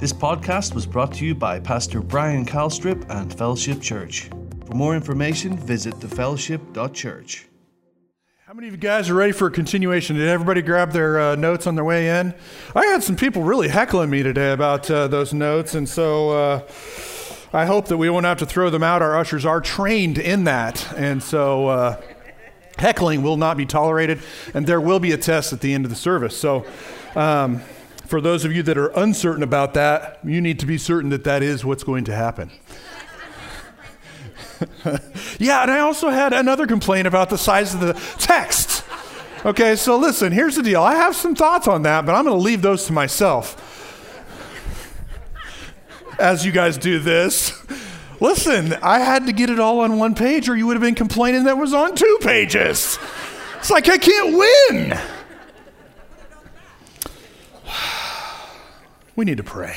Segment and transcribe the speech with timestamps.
[0.00, 4.30] This podcast was brought to you by Pastor Brian Calstrip and Fellowship Church.
[4.64, 7.46] For more information, visit thefellowship.church.
[8.46, 10.16] How many of you guys are ready for a continuation?
[10.16, 12.34] Did everybody grab their uh, notes on their way in?
[12.74, 16.68] I had some people really heckling me today about uh, those notes, and so uh,
[17.52, 19.02] I hope that we won't have to throw them out.
[19.02, 22.00] Our ushers are trained in that, and so uh,
[22.78, 24.20] heckling will not be tolerated,
[24.54, 26.34] and there will be a test at the end of the service.
[26.38, 26.64] So.
[27.14, 27.60] Um,
[28.10, 31.22] for those of you that are uncertain about that, you need to be certain that
[31.22, 32.50] that is what's going to happen.
[35.38, 38.84] yeah, and I also had another complaint about the size of the text.
[39.46, 40.82] Okay, so listen, here's the deal.
[40.82, 43.68] I have some thoughts on that, but I'm going to leave those to myself.
[46.18, 47.64] As you guys do this.
[48.18, 50.96] Listen, I had to get it all on one page, or you would have been
[50.96, 52.98] complaining that was on two pages.
[53.60, 54.98] It's like I can't win.
[59.20, 59.76] We need to pray.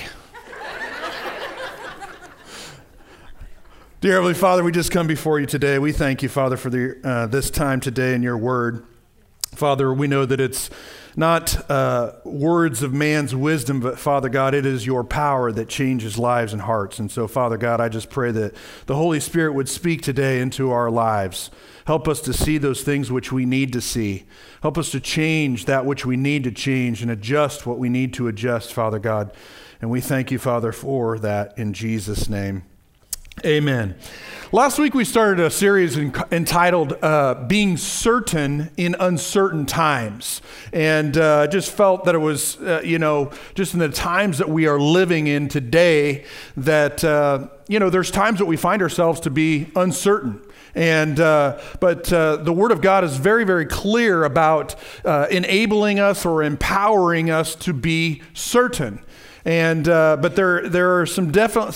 [4.00, 5.78] Dear Heavenly Father, we just come before you today.
[5.80, 8.86] We thank you, Father, for the, uh, this time today in your word.
[9.54, 10.70] Father, we know that it's
[11.18, 16.18] not uh, words of man's wisdom, but Father God, it is your power that changes
[16.18, 16.98] lives and hearts.
[16.98, 20.72] And so, Father God, I just pray that the Holy Spirit would speak today into
[20.72, 21.52] our lives.
[21.86, 24.26] Help us to see those things which we need to see.
[24.62, 28.14] Help us to change that which we need to change and adjust what we need
[28.14, 29.32] to adjust, Father God.
[29.82, 32.64] And we thank you, Father, for that in Jesus' name.
[33.44, 33.96] Amen.
[34.52, 40.42] Last week we started a series entitled uh, Being Certain in Uncertain Times.
[40.72, 44.38] And uh, I just felt that it was, uh, you know, just in the times
[44.38, 48.84] that we are living in today, that, uh, you know, there's times that we find
[48.84, 50.40] ourselves to be uncertain.
[50.76, 56.00] And uh, but uh, the Word of God is very, very clear about uh, enabling
[56.00, 59.00] us or empowering us to be certain.
[59.46, 61.74] And uh, but there there are some definite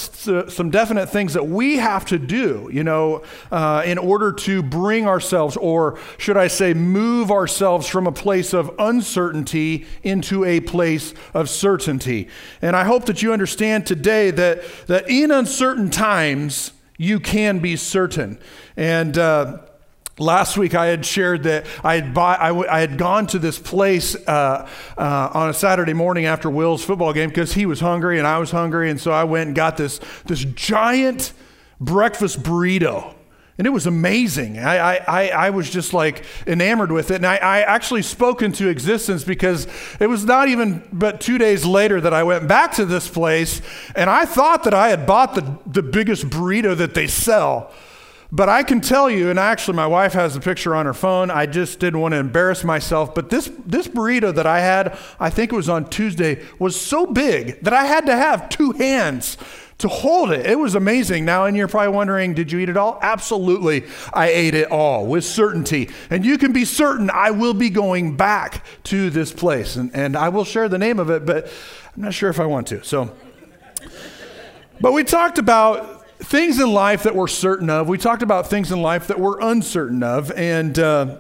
[0.50, 5.06] some definite things that we have to do, you know, uh, in order to bring
[5.06, 11.14] ourselves, or should I say, move ourselves from a place of uncertainty into a place
[11.34, 12.30] of certainty.
[12.62, 17.76] And I hope that you understand today that that in uncertain times you can be
[17.76, 18.40] certain.
[18.76, 19.60] And uh,
[20.20, 23.40] Last week, I had shared that I had, bought, I, w- I had gone to
[23.40, 27.80] this place uh, uh, on a Saturday morning after Will's football game because he was
[27.80, 28.90] hungry and I was hungry.
[28.90, 31.34] And so I went and got this, this giant
[31.80, 33.14] breakfast burrito.
[33.58, 34.60] And it was amazing.
[34.60, 37.16] I, I, I was just like enamored with it.
[37.16, 39.68] And I, I actually spoke into existence because
[40.00, 43.62] it was not even but two days later that I went back to this place
[43.96, 47.72] and I thought that I had bought the, the biggest burrito that they sell.
[48.32, 51.32] But I can tell you, and actually, my wife has a picture on her phone.
[51.32, 53.16] I just didn't want to embarrass myself.
[53.16, 57.06] But this, this burrito that I had, I think it was on Tuesday, was so
[57.06, 59.38] big that I had to have two hands
[59.80, 60.46] to hold it.
[60.46, 61.24] It was amazing.
[61.26, 62.98] Now, and you're probably wondering, did you eat it all?
[63.02, 63.86] Absolutely.
[64.12, 65.90] I ate it all with certainty.
[66.10, 69.76] And you can be certain I will be going back to this place.
[69.76, 71.46] And, and I will share the name of it, but
[71.96, 72.84] I'm not sure if I want to.
[72.84, 73.16] So,
[74.82, 77.88] but we talked about things in life that we're certain of.
[77.88, 80.32] We talked about things in life that we're uncertain of.
[80.32, 81.18] And uh,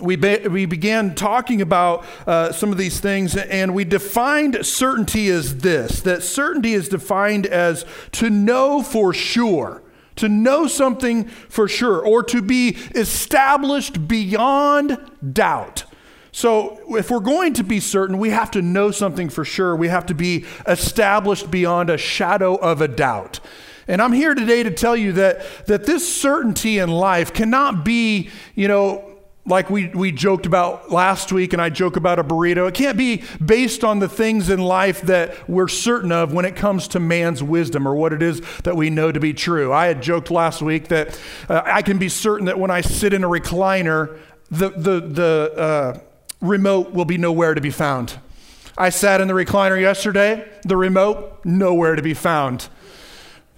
[0.00, 5.28] we, be, we began talking about uh, some of these things, and we defined certainty
[5.28, 9.82] as this that certainty is defined as to know for sure.
[10.16, 14.98] To know something for sure, or to be established beyond
[15.32, 15.84] doubt.
[16.32, 19.76] So, if we're going to be certain, we have to know something for sure.
[19.76, 23.40] We have to be established beyond a shadow of a doubt.
[23.88, 28.30] And I'm here today to tell you that, that this certainty in life cannot be,
[28.54, 29.15] you know,
[29.46, 32.68] like we, we joked about last week, and I joke about a burrito.
[32.68, 36.56] It can't be based on the things in life that we're certain of when it
[36.56, 39.72] comes to man's wisdom or what it is that we know to be true.
[39.72, 41.18] I had joked last week that
[41.48, 44.18] uh, I can be certain that when I sit in a recliner,
[44.50, 45.98] the, the, the uh,
[46.40, 48.18] remote will be nowhere to be found.
[48.76, 52.68] I sat in the recliner yesterday, the remote, nowhere to be found.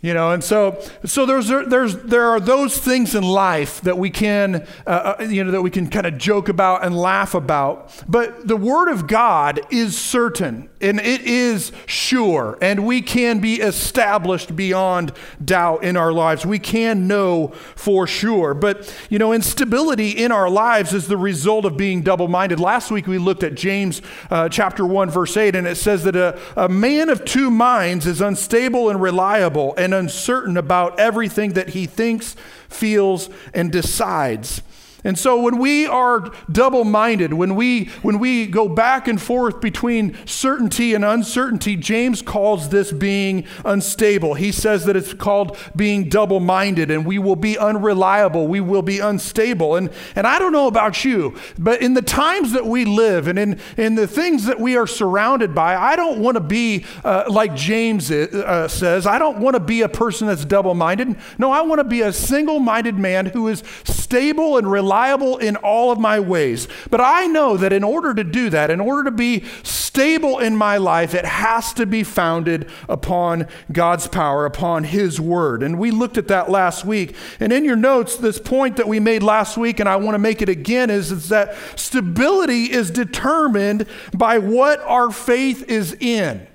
[0.01, 4.11] You know, and so so there's there's there are those things in life that we
[4.11, 7.93] can uh, uh you know that we can kind of joke about and laugh about.
[8.09, 13.57] But the Word of God is certain and it is sure, and we can be
[13.57, 15.13] established beyond
[15.45, 16.47] doubt in our lives.
[16.47, 18.55] We can know for sure.
[18.55, 22.61] But you know, instability in our lives is the result of being double-minded.
[22.61, 26.15] Last week we looked at James uh, chapter one verse eight, and it says that
[26.15, 29.75] a, a man of two minds is unstable and reliable.
[29.77, 32.37] And and uncertain about everything that he thinks,
[32.69, 34.61] feels, and decides.
[35.09, 40.15] And so when we are double-minded, when we when we go back and forth between
[40.27, 44.35] certainty and uncertainty, James calls this being unstable.
[44.35, 48.99] He says that it's called being double-minded and we will be unreliable, we will be
[48.99, 49.77] unstable.
[49.77, 53.39] And and I don't know about you, but in the times that we live and
[53.39, 57.25] in in the things that we are surrounded by, I don't want to be uh,
[57.29, 59.07] like James uh, says.
[59.07, 61.17] I don't want to be a person that's double-minded.
[61.39, 65.55] No, I want to be a single-minded man who is stable and reliable reliable in
[65.57, 66.67] all of my ways.
[66.91, 70.57] But I know that in order to do that, in order to be stable in
[70.57, 75.63] my life, it has to be founded upon God's power, upon His word.
[75.63, 77.15] And we looked at that last week.
[77.39, 80.19] And in your notes, this point that we made last week, and I want to
[80.19, 86.47] make it again, is, is that stability is determined by what our faith is in.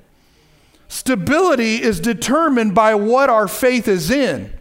[0.89, 4.53] Stability is determined by what our faith is in.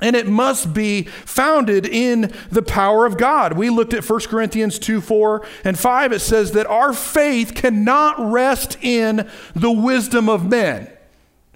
[0.00, 3.54] And it must be founded in the power of God.
[3.54, 6.12] We looked at 1 Corinthians 2 4 and 5.
[6.12, 10.90] It says that our faith cannot rest in the wisdom of men.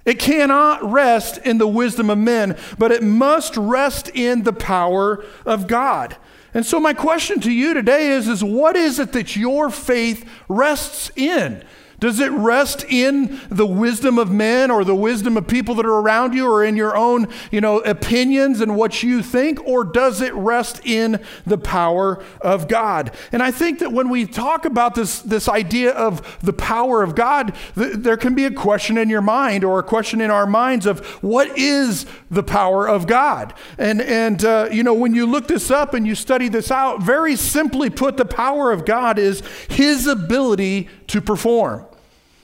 [0.04, 5.24] It cannot rest in the wisdom of men, but it must rest in the power
[5.46, 6.16] of God.
[6.52, 10.28] And so my question to you today is, is what is it that your faith
[10.48, 11.64] rests in?
[12.00, 16.00] Does it rest in the wisdom of men or the wisdom of people that are
[16.00, 20.20] around you or in your own, you know, opinions and what you think or does
[20.20, 23.12] it rest in the power of God?
[23.32, 27.14] And I think that when we talk about this this idea of the power of
[27.14, 30.46] God, th- there can be a question in your mind or a question in our
[30.46, 33.54] minds of what is the power of God?
[33.78, 37.02] And and uh, you know, when you look this up and you study this out,
[37.02, 41.86] very simply put the power of God is his ability to perform.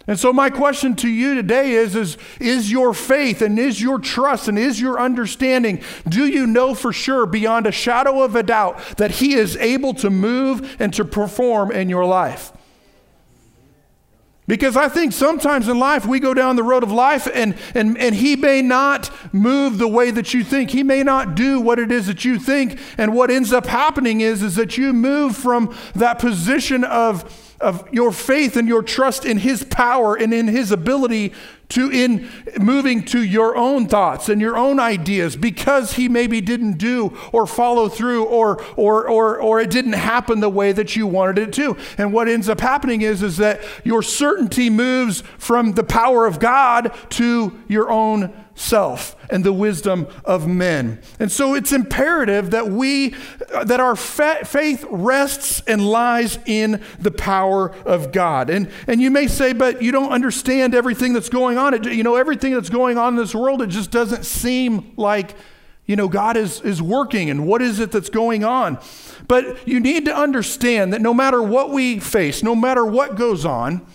[0.07, 3.99] And so my question to you today is, is is your faith and is your
[3.99, 8.43] trust and is your understanding do you know for sure beyond a shadow of a
[8.43, 12.53] doubt that he is able to move and to perform in your life?
[14.51, 17.97] Because I think sometimes in life we go down the road of life and, and,
[17.97, 20.71] and he may not move the way that you think.
[20.71, 22.81] He may not do what it is that you think.
[22.99, 27.87] And what ends up happening is, is that you move from that position of of
[27.93, 31.33] your faith and your trust in His power and in His ability
[31.71, 32.29] to in
[32.59, 37.47] moving to your own thoughts and your own ideas because he maybe didn't do or
[37.47, 41.53] follow through or or or or it didn't happen the way that you wanted it
[41.55, 41.77] to.
[41.97, 46.39] And what ends up happening is is that your certainty moves from the power of
[46.41, 51.01] God to your own self and the wisdom of men.
[51.19, 53.15] And so it's imperative that we
[53.65, 58.51] that our fa- faith rests and lies in the power of God.
[58.51, 61.75] And and you may say but you don't understand everything that's going on.
[61.75, 65.35] It, you know everything that's going on in this world it just doesn't seem like
[65.87, 68.79] you know God is is working and what is it that's going on?
[69.27, 73.47] But you need to understand that no matter what we face, no matter what goes
[73.47, 73.87] on,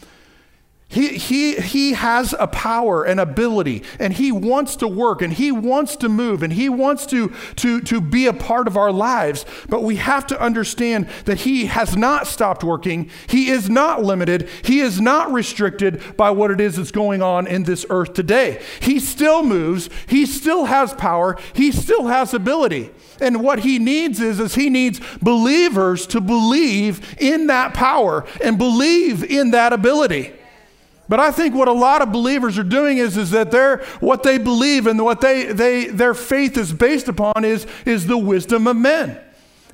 [0.95, 5.51] he, he, he has a power and ability, and he wants to work, and he
[5.51, 9.45] wants to move, and he wants to, to, to be a part of our lives.
[9.68, 13.09] But we have to understand that he has not stopped working.
[13.27, 14.47] He is not limited.
[14.63, 18.63] He is not restricted by what it is that's going on in this earth today.
[18.80, 19.89] He still moves.
[20.07, 21.38] He still has power.
[21.51, 22.89] He still has ability.
[23.19, 28.57] And what he needs is, is he needs believers to believe in that power and
[28.57, 30.31] believe in that ability.
[31.07, 34.24] But I think what a lot of believers are doing is, is that they're, what
[34.24, 38.68] they believe and what they, they, their faith is based upon is, is the wisdom
[38.68, 39.19] of men.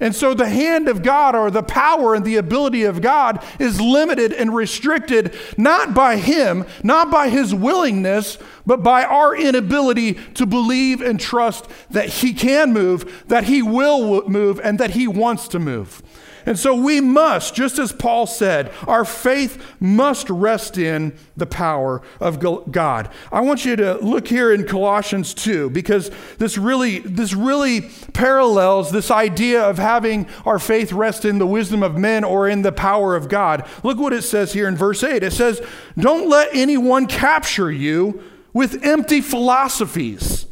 [0.02, 3.80] And so the hand of God or the power and the ability of God is
[3.80, 10.48] limited and restricted not by Him, not by His willingness, but by our inability to
[10.48, 15.48] believe and trust that He can move, that He will move, and that He wants
[15.50, 16.02] to move.
[16.46, 22.02] And so we must, just as Paul said, our faith must rest in the power
[22.20, 22.40] of
[22.72, 23.10] God.
[23.32, 28.92] I want you to look here in Colossians 2 because this really this really parallels
[28.92, 32.72] this idea of having our faith rest in the wisdom of men or in the
[32.72, 33.68] power of God.
[33.84, 35.24] Look what it says here in verse 8.
[35.24, 35.62] It says,
[35.98, 38.22] "Don't let anyone capture you
[38.54, 40.46] with empty philosophies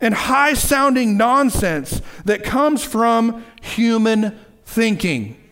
[0.00, 5.42] and high-sounding nonsense that comes from human thinking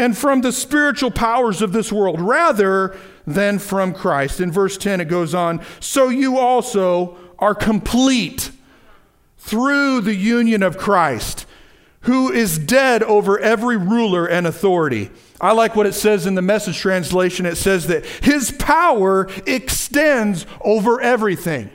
[0.00, 4.40] and from the spiritual powers of this world rather than from Christ.
[4.40, 8.50] In verse 10, it goes on, so you also are complete
[9.36, 11.46] through the union of Christ,
[12.02, 15.10] who is dead over every ruler and authority.
[15.38, 17.44] I like what it says in the message translation.
[17.44, 21.70] It says that his power extends over everything.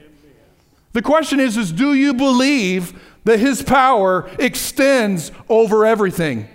[0.93, 6.47] The question is, is do you believe that his power extends over everything.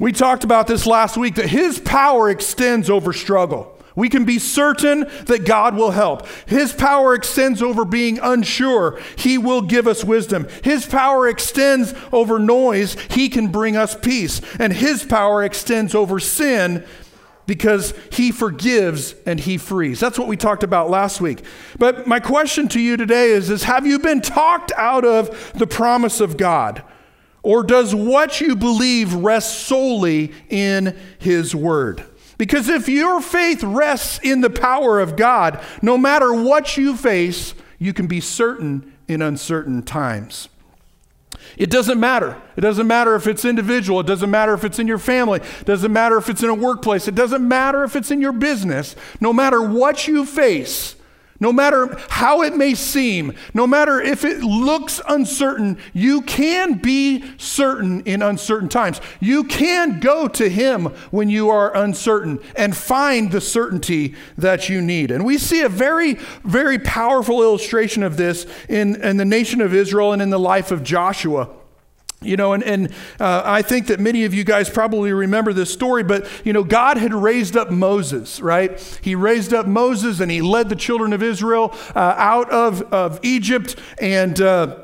[0.00, 3.70] We talked about this last week that his power extends over struggle.
[3.96, 6.26] We can be certain that God will help.
[6.46, 9.00] His power extends over being unsure.
[9.16, 10.48] He will give us wisdom.
[10.64, 12.96] His power extends over noise.
[13.10, 14.40] He can bring us peace.
[14.58, 16.84] And His power extends over sin
[17.46, 20.00] because He forgives and He frees.
[20.00, 21.42] That's what we talked about last week.
[21.78, 25.66] But my question to you today is, is have you been talked out of the
[25.66, 26.82] promise of God?
[27.42, 32.02] Or does what you believe rest solely in His Word?
[32.38, 37.54] Because if your faith rests in the power of God, no matter what you face,
[37.78, 40.48] you can be certain in uncertain times.
[41.56, 42.40] It doesn't matter.
[42.56, 44.00] It doesn't matter if it's individual.
[44.00, 45.40] It doesn't matter if it's in your family.
[45.40, 47.06] It doesn't matter if it's in a workplace.
[47.08, 48.96] It doesn't matter if it's in your business.
[49.20, 50.96] No matter what you face,
[51.40, 57.24] no matter how it may seem, no matter if it looks uncertain, you can be
[57.38, 59.00] certain in uncertain times.
[59.20, 64.80] You can go to Him when you are uncertain and find the certainty that you
[64.80, 65.10] need.
[65.10, 66.14] And we see a very,
[66.44, 70.70] very powerful illustration of this in, in the nation of Israel and in the life
[70.70, 71.48] of Joshua.
[72.24, 72.88] You know, and, and
[73.20, 76.64] uh, I think that many of you guys probably remember this story, but, you know,
[76.64, 78.80] God had raised up Moses, right?
[79.02, 83.20] He raised up Moses and he led the children of Israel uh, out of, of
[83.22, 84.40] Egypt and.
[84.40, 84.83] Uh,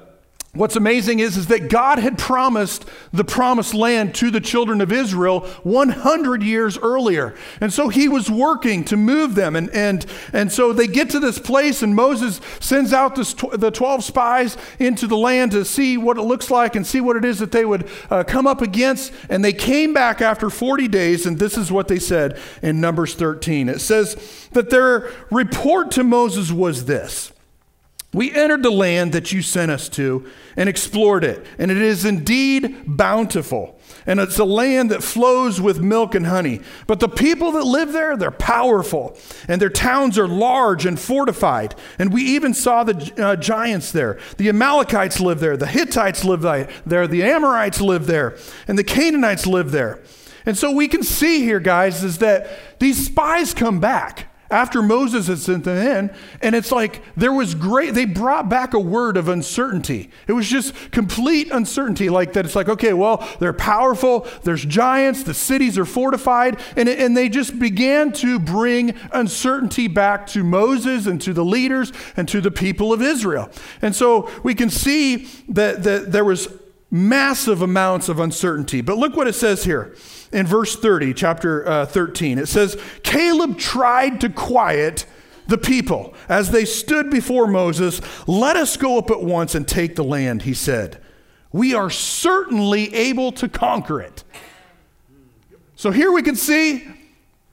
[0.53, 4.91] What's amazing is, is that God had promised the promised land to the children of
[4.91, 7.37] Israel 100 years earlier.
[7.61, 9.55] And so he was working to move them.
[9.55, 13.71] And, and, and so they get to this place, and Moses sends out this the
[13.71, 17.25] 12 spies into the land to see what it looks like and see what it
[17.25, 19.13] is that they would uh, come up against.
[19.29, 23.15] And they came back after 40 days, and this is what they said in Numbers
[23.15, 23.69] 13.
[23.69, 27.31] It says that their report to Moses was this.
[28.13, 30.27] We entered the land that you sent us to
[30.57, 33.79] and explored it, and it is indeed bountiful.
[34.05, 36.61] And it's a land that flows with milk and honey.
[36.89, 41.77] But the people that live there, they're powerful, and their towns are large and fortified.
[42.01, 44.19] And we even saw the uh, giants there.
[44.39, 46.43] The Amalekites live there, the Hittites live
[46.85, 48.37] there, the Amorites live there,
[48.67, 50.01] and the Canaanites live there.
[50.47, 52.51] And so we can see here, guys, is that
[52.81, 56.15] these spies come back after Moses had sent them in.
[56.43, 60.11] And it's like there was great, they brought back a word of uncertainty.
[60.27, 62.45] It was just complete uncertainty, like that.
[62.45, 66.61] It's like, okay, well, they're powerful, there's giants, the cities are fortified.
[66.77, 71.93] And, and they just began to bring uncertainty back to Moses and to the leaders
[72.17, 73.51] and to the people of Israel.
[73.83, 76.49] And so we can see that, that there was
[76.91, 78.81] massive amounts of uncertainty.
[78.81, 79.95] But look what it says here
[80.33, 82.39] in verse 30, chapter uh, 13.
[82.39, 85.07] It says, Caleb tried to quiet
[85.47, 88.01] the people as they stood before Moses.
[88.27, 91.03] Let us go up at once and take the land, he said.
[91.53, 94.25] We are certainly able to conquer it.
[95.75, 96.87] So here we can see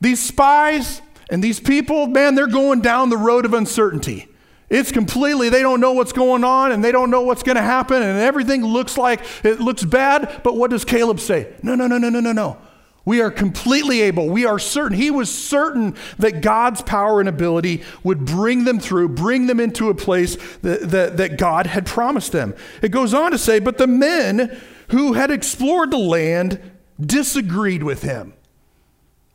[0.01, 4.27] these spies and these people, man, they're going down the road of uncertainty.
[4.69, 7.62] It's completely, they don't know what's going on and they don't know what's going to
[7.62, 10.41] happen and everything looks like it looks bad.
[10.43, 11.53] But what does Caleb say?
[11.63, 12.57] No, no, no, no, no, no, no.
[13.05, 14.27] We are completely able.
[14.27, 14.97] We are certain.
[14.97, 19.89] He was certain that God's power and ability would bring them through, bring them into
[19.89, 22.53] a place that, that, that God had promised them.
[22.81, 24.59] It goes on to say, but the men
[24.89, 26.59] who had explored the land
[27.00, 28.33] disagreed with him.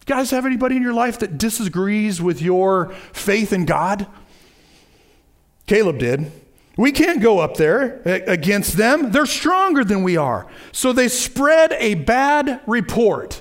[0.00, 4.06] You guys have anybody in your life that disagrees with your faith in God?
[5.72, 6.30] Caleb did.
[6.76, 9.10] We can't go up there uh, against them.
[9.10, 10.46] They're stronger than we are.
[10.70, 13.40] So they spread a bad report.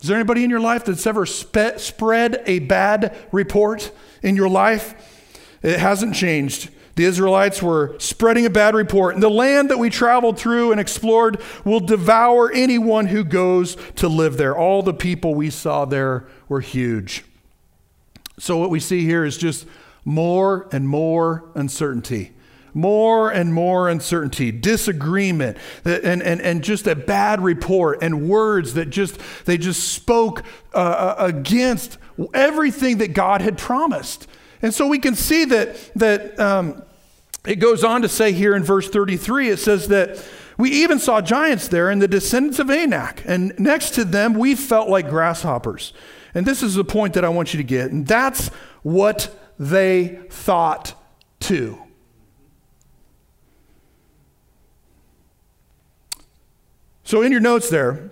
[0.00, 4.48] Is there anybody in your life that's ever spe- spread a bad report in your
[4.48, 5.28] life?
[5.62, 6.70] It hasn't changed.
[6.96, 9.14] The Israelites were spreading a bad report.
[9.14, 14.08] And the land that we traveled through and explored will devour anyone who goes to
[14.08, 14.56] live there.
[14.56, 17.22] All the people we saw there were huge.
[18.40, 19.66] So, what we see here is just
[20.04, 22.32] more and more uncertainty
[22.74, 28.90] more and more uncertainty, disagreement, and, and, and just a bad report and words that
[28.90, 30.42] just, they just spoke
[30.74, 31.98] uh, uh, against
[32.34, 34.26] everything that God had promised.
[34.62, 36.82] And so we can see that, that um,
[37.46, 40.22] it goes on to say here in verse 33, it says that
[40.58, 43.22] we even saw giants there and the descendants of Anak.
[43.24, 45.94] And next to them, we felt like grasshoppers.
[46.34, 47.90] And this is the point that I want you to get.
[47.90, 48.48] And that's
[48.82, 50.94] what they thought
[51.38, 51.78] too.
[57.04, 58.10] So, in your notes there,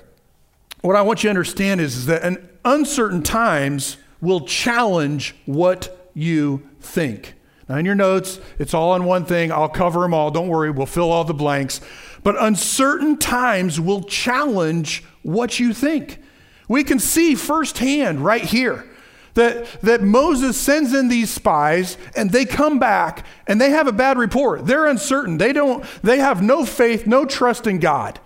[0.82, 6.68] what I want you to understand is, is that uncertain times will challenge what you
[6.80, 7.34] think.
[7.66, 9.50] Now, in your notes, it's all on one thing.
[9.50, 10.30] I'll cover them all.
[10.30, 11.80] Don't worry, we'll fill all the blanks.
[12.22, 16.18] But uncertain times will challenge what you think.
[16.68, 18.84] We can see firsthand right here
[19.38, 23.92] that, that Moses sends in these spies and they come back and they have a
[23.92, 24.66] bad report.
[24.66, 25.38] They're uncertain.
[25.38, 28.18] They don't, they have no faith, no trust in God.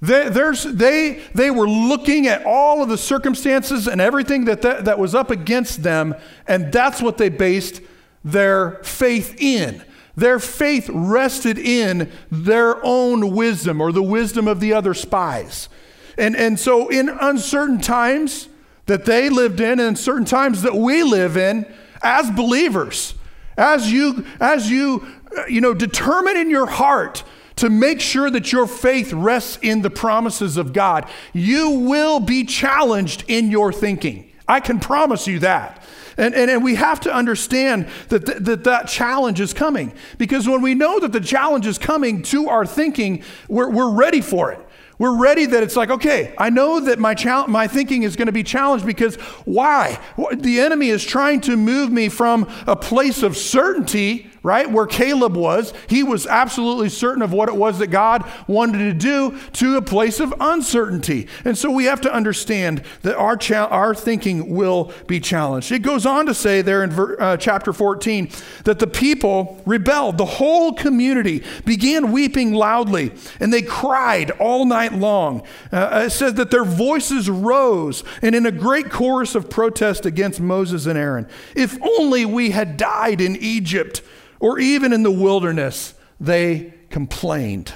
[0.00, 4.98] They, they, they were looking at all of the circumstances and everything that, that, that
[4.98, 6.14] was up against them,
[6.46, 7.82] and that's what they based
[8.24, 9.82] their faith in.
[10.16, 15.68] Their faith rested in their own wisdom or the wisdom of the other spies.
[16.16, 18.48] And, and so, in uncertain times
[18.88, 21.64] that they lived in, and certain times that we live in
[22.02, 23.14] as believers,
[23.56, 27.22] as you, as you, uh, you know, determine in your heart
[27.56, 32.44] to make sure that your faith rests in the promises of God, you will be
[32.44, 34.30] challenged in your thinking.
[34.46, 35.84] I can promise you that.
[36.16, 39.92] And, and, and we have to understand that, th- that that challenge is coming.
[40.16, 44.20] Because when we know that the challenge is coming to our thinking, we're, we're ready
[44.20, 44.60] for it.
[44.98, 47.14] We're ready that it's like, okay, I know that my,
[47.46, 49.14] my thinking is going to be challenged because
[49.44, 50.00] why?
[50.34, 54.70] The enemy is trying to move me from a place of certainty right?
[54.70, 58.94] Where Caleb was, he was absolutely certain of what it was that God wanted to
[58.94, 61.28] do to a place of uncertainty.
[61.44, 65.70] And so we have to understand that our, cha- our thinking will be challenged.
[65.70, 68.30] It goes on to say there in ver- uh, chapter 14
[68.64, 70.16] that the people rebelled.
[70.16, 75.42] The whole community began weeping loudly and they cried all night long.
[75.70, 80.40] Uh, it says that their voices rose and in a great chorus of protest against
[80.40, 81.28] Moses and Aaron.
[81.54, 84.00] If only we had died in Egypt
[84.40, 87.74] or even in the wilderness, they complained.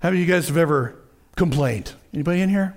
[0.00, 0.96] Have you guys have ever
[1.36, 1.92] complained?
[2.12, 2.76] Anybody in here?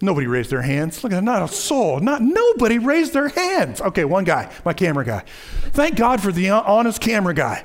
[0.00, 1.02] Nobody raised their hands.
[1.02, 2.00] Look at that, not a soul.
[2.00, 3.80] Not nobody raised their hands.
[3.80, 5.24] Okay, one guy, my camera guy.
[5.70, 7.64] Thank God for the honest camera guy.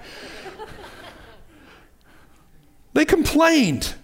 [2.94, 3.96] they complained.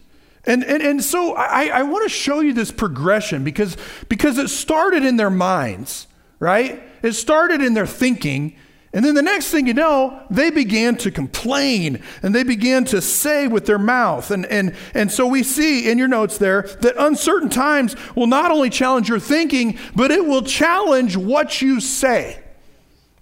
[0.46, 3.78] And, and, and so I, I want to show you this progression because,
[4.10, 6.08] because it started in their minds,
[6.40, 6.82] right?
[7.04, 8.56] It started in their thinking,
[8.94, 13.02] and then the next thing you know, they began to complain and they began to
[13.02, 14.32] say with their mouth.
[14.32, 18.50] And, and, and so we see in your notes there that uncertain times will not
[18.50, 22.42] only challenge your thinking, but it will challenge what you say.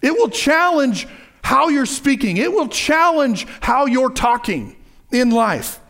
[0.02, 1.08] It will challenge
[1.42, 4.76] how you're speaking, it will challenge how you're talking
[5.12, 5.80] in life.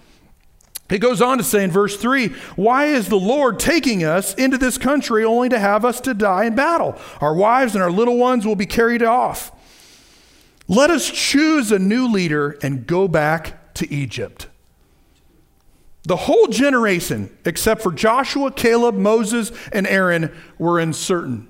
[0.89, 4.59] He goes on to say in verse 3 Why is the Lord taking us into
[4.59, 6.97] this country only to have us to die in battle?
[7.21, 9.53] Our wives and our little ones will be carried off.
[10.69, 14.49] Let us choose a new leader and go back to Egypt.
[16.05, 21.49] The whole generation, except for Joshua, Caleb, Moses, and Aaron, were uncertain.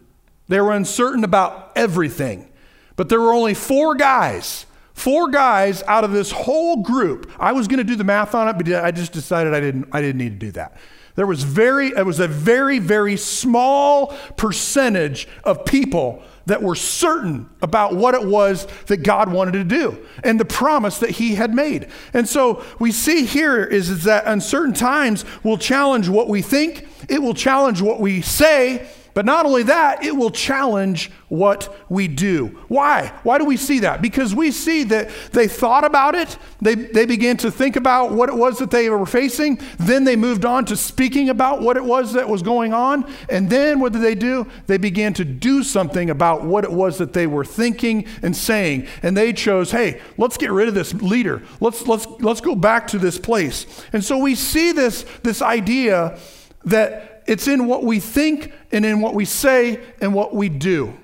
[0.49, 2.51] They were uncertain about everything.
[2.97, 7.31] But there were only four guys, four guys out of this whole group.
[7.39, 9.89] I was going to do the math on it, but I just decided I didn't,
[9.93, 10.77] I didn't need to do that.
[11.17, 17.49] There was very, it was a very, very small percentage of people that were certain
[17.61, 21.53] about what it was that God wanted to do and the promise that he had
[21.53, 21.89] made.
[22.13, 26.87] And so we see here is, is that uncertain times will challenge what we think,
[27.09, 32.07] it will challenge what we say, but not only that, it will challenge what we
[32.07, 32.49] do.
[32.69, 33.15] Why?
[33.23, 34.03] Why do we see that?
[34.03, 38.29] Because we see that they thought about it, they, they began to think about what
[38.29, 41.85] it was that they were facing, then they moved on to speaking about what it
[41.85, 44.47] was that was going on, and then what did they do?
[44.67, 48.87] They began to do something about what it was that they were thinking and saying.
[49.03, 51.43] And they chose, hey, let's get rid of this leader.
[51.61, 53.65] Let's let's let's go back to this place.
[53.95, 56.19] And so we see this, this idea
[56.67, 60.97] that it's in what we think and in what we say and what we do.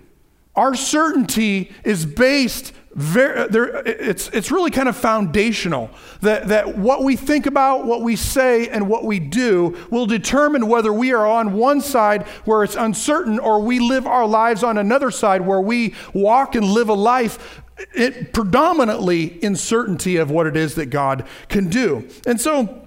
[0.54, 7.02] Our certainty is based very, there, it's, it's really kind of foundational that, that what
[7.02, 11.26] we think about, what we say, and what we do will determine whether we are
[11.26, 15.61] on one side where it's uncertain or we live our lives on another side where
[15.61, 17.62] we walk and live a life
[17.94, 22.06] it, predominantly in certainty of what it is that God can do.
[22.26, 22.81] And so,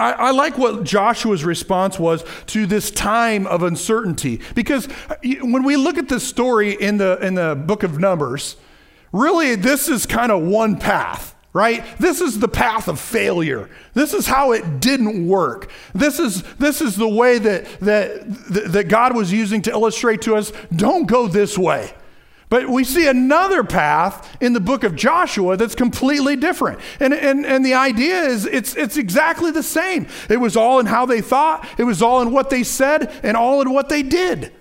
[0.00, 4.40] I, I, like what Joshua's response was to this time of uncertainty.
[4.54, 8.56] Because uh, when we look at this story in the, in the book of Numbers,
[9.12, 11.84] really this is kind of one path right?
[11.98, 13.68] This is the path of failure.
[13.92, 15.68] This is how it didn't work.
[15.92, 18.22] This is this is the way that that
[18.72, 21.92] that god was using to illustrate to us don't go this way
[22.50, 26.80] but we see another path in the book of Joshua that's completely different.
[26.98, 30.08] And, and, and the idea is it's, it's exactly the same.
[30.28, 33.36] It was all in how they thought, it was all in what they said, and
[33.36, 34.52] all in what they did.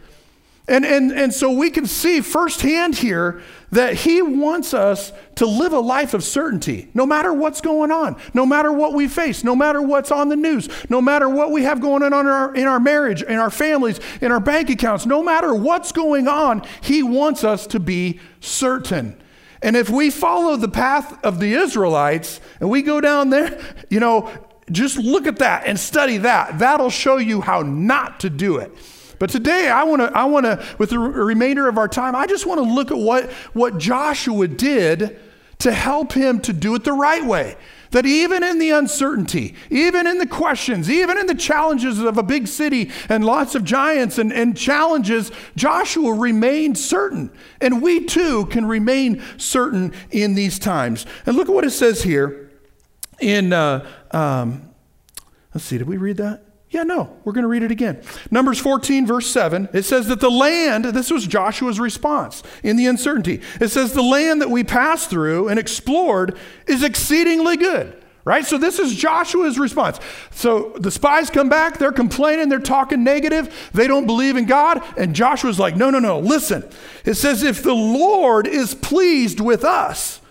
[0.70, 5.74] And, and, and so we can see firsthand here that he wants us to live
[5.74, 9.56] a life of certainty, no matter what's going on, no matter what we face, no
[9.56, 12.68] matter what's on the news, no matter what we have going on in our, in
[12.68, 17.02] our marriage, in our families, in our bank accounts, no matter what's going on, he
[17.02, 19.20] wants us to be certain.
[19.64, 24.00] And if we follow the path of the Israelites and we go down there, you
[24.00, 24.32] know,
[24.72, 26.60] just look at that and study that.
[26.60, 28.72] That'll show you how not to do it.
[29.20, 32.26] But today, I want to, I want to, with the remainder of our time, I
[32.26, 35.20] just want to look at what, what Joshua did
[35.60, 37.58] to help him to do it the right way.
[37.92, 42.24] That even in the uncertainty, even in the questions, even in the challenges of a
[42.24, 47.32] big city and lots of giants and, and challenges, Joshua remained certain.
[47.60, 51.06] And we too can remain certain in these times.
[51.26, 52.52] And look at what it says here
[53.20, 54.70] in, uh, um,
[55.54, 56.49] let's see, did we read that?
[56.72, 58.02] Yeah, no, we're going to read it again.
[58.30, 62.86] Numbers 14, verse 7, it says that the land, this was Joshua's response in the
[62.86, 63.42] uncertainty.
[63.60, 67.96] It says, the land that we passed through and explored is exceedingly good.
[68.26, 68.46] Right?
[68.46, 70.00] So this is Joshua's response.
[70.30, 74.84] So the spies come back, they're complaining, they're talking negative, they don't believe in God.
[74.98, 76.70] And Joshua's like, no, no, no, listen.
[77.06, 80.22] It says, if the Lord is pleased with us,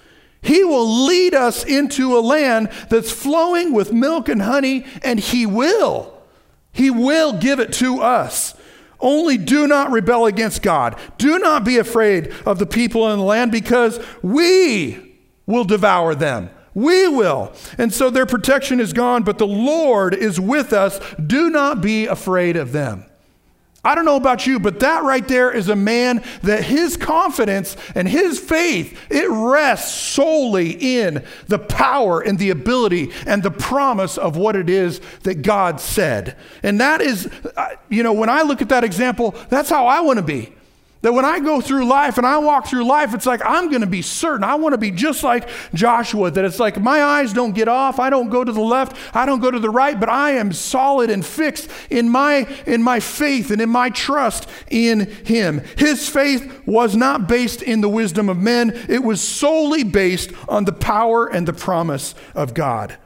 [0.41, 5.47] he will lead us into a land that's flowing with milk and honey, and He
[5.47, 6.18] will.
[6.79, 8.55] He will give it to us.
[9.01, 10.97] Only do not rebel against God.
[11.19, 16.51] Do not be afraid of the people in the land because we will devour them.
[16.75, 17.53] We will.
[17.79, 21.01] And so their protection is gone, but the Lord is with us.
[21.15, 23.07] Do not be afraid of them.
[23.85, 27.77] I don't know about you, but that right there is a man that his confidence
[27.95, 34.19] and his faith, it rests solely in the power and the ability and the promise
[34.19, 36.37] of what it is that God said.
[36.65, 40.01] And that is, uh, you know, when I look at that example, that's how I
[40.01, 40.53] want to be.
[41.03, 43.83] That when I go through life and I walk through life, it's like I'm going
[43.83, 44.43] to be certain.
[44.43, 48.01] I want to be just like Joshua, that it's like my eyes don't get off.
[48.01, 48.97] I don't go to the left.
[49.15, 52.83] I don't go to the right, but I am solid and fixed in my, in
[52.83, 55.63] my faith and in my trust in him.
[55.77, 60.65] His faith was not based in the wisdom of men, it was solely based on
[60.65, 62.97] the power and the promise of God.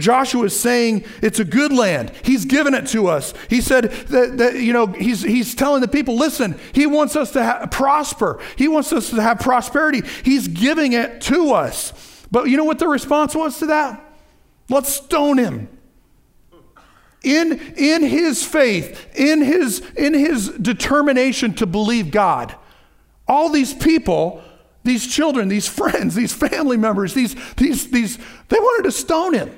[0.00, 2.12] Joshua is saying it's a good land.
[2.22, 3.34] He's given it to us.
[3.48, 7.32] He said that, that, you know, he's, he's telling the people, listen, he wants us
[7.32, 8.40] to ha- prosper.
[8.56, 10.02] He wants us to have prosperity.
[10.24, 11.92] He's giving it to us.
[12.30, 14.04] But you know what the response was to that?
[14.68, 15.68] Let's stone him.
[17.22, 22.54] In, in his faith, in his, in his determination to believe God,
[23.26, 24.42] all these people,
[24.84, 29.50] these children, these friends, these family members, these, these, these, they wanted to stone him.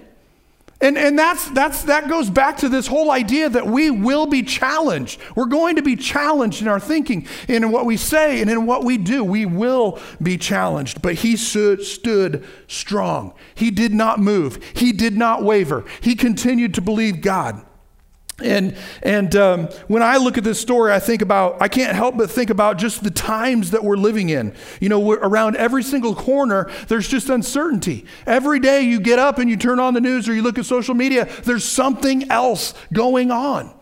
[0.82, 4.42] And, and that's, that's, that goes back to this whole idea that we will be
[4.42, 5.20] challenged.
[5.36, 8.82] We're going to be challenged in our thinking, in what we say, and in what
[8.82, 9.22] we do.
[9.22, 11.02] We will be challenged.
[11.02, 13.34] But he stood, stood strong.
[13.54, 15.84] He did not move, he did not waver.
[16.00, 17.62] He continued to believe God.
[18.42, 22.16] And, and um, when I look at this story, I think about, I can't help
[22.16, 24.54] but think about just the times that we're living in.
[24.80, 28.06] You know, around every single corner, there's just uncertainty.
[28.26, 30.66] Every day you get up and you turn on the news or you look at
[30.66, 33.74] social media, there's something else going on.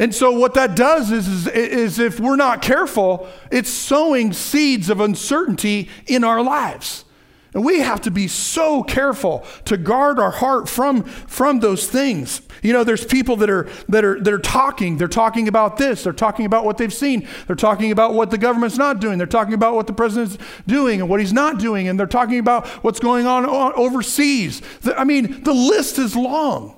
[0.00, 4.88] And so, what that does is, is, is if we're not careful, it's sowing seeds
[4.88, 7.04] of uncertainty in our lives.
[7.52, 12.42] And we have to be so careful to guard our heart from, from those things.
[12.62, 14.98] You know, there's people that are, that, are, that are talking.
[14.98, 16.04] They're talking about this.
[16.04, 17.26] They're talking about what they've seen.
[17.48, 19.18] They're talking about what the government's not doing.
[19.18, 21.88] They're talking about what the president's doing and what he's not doing.
[21.88, 24.62] And they're talking about what's going on overseas.
[24.96, 26.76] I mean, the list is long.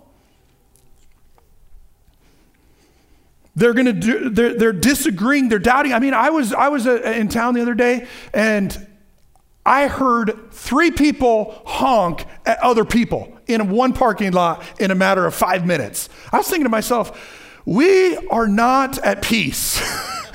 [3.54, 5.50] They're going to do, they're, they're disagreeing.
[5.50, 5.92] They're doubting.
[5.92, 8.86] I mean, I was, I was uh, in town the other day and
[9.64, 15.24] I heard three people honk at other people in one parking lot in a matter
[15.26, 16.08] of five minutes.
[16.32, 19.80] I was thinking to myself, we are not at peace.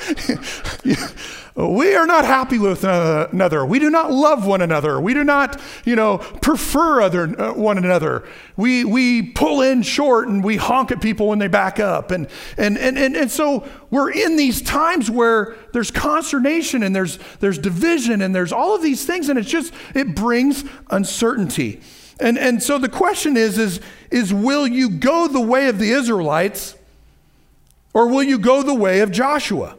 [1.58, 3.66] we are not happy with another.
[3.66, 5.02] We do not love one another.
[5.02, 8.28] We do not, you know, prefer other uh, one another.
[8.56, 12.12] We we pull in short and we honk at people when they back up.
[12.12, 17.18] And and and and, and so we're in these times where there's consternation and there's
[17.40, 21.82] there's division and there's all of these things and it's just it brings uncertainty.
[22.20, 23.80] And and so the question is is
[24.12, 26.76] is will you go the way of the Israelites
[27.96, 29.77] or will you go the way of Joshua?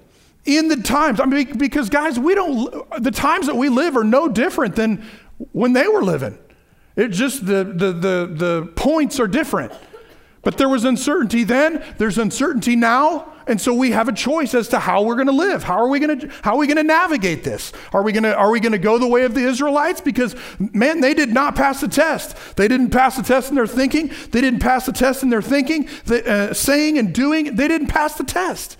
[0.57, 1.21] In the times.
[1.21, 5.05] I mean, because guys, we don't, the times that we live are no different than
[5.53, 6.39] when they were living.
[6.97, 9.73] It's just the, the, the, the points are different.
[10.43, 14.69] But there was uncertainty then, there's uncertainty now, and so we have a choice as
[14.69, 15.63] to how we're going to live.
[15.63, 17.73] How are we going to how are we going to navigate this?
[17.93, 20.37] Are we going to are we going to go the way of the Israelites because
[20.59, 22.57] man, they did not pass the test.
[22.57, 24.11] They didn't pass the test in their thinking.
[24.31, 27.57] They didn't pass the test in their thinking, the, uh, saying and doing.
[27.57, 28.77] They didn't pass the test.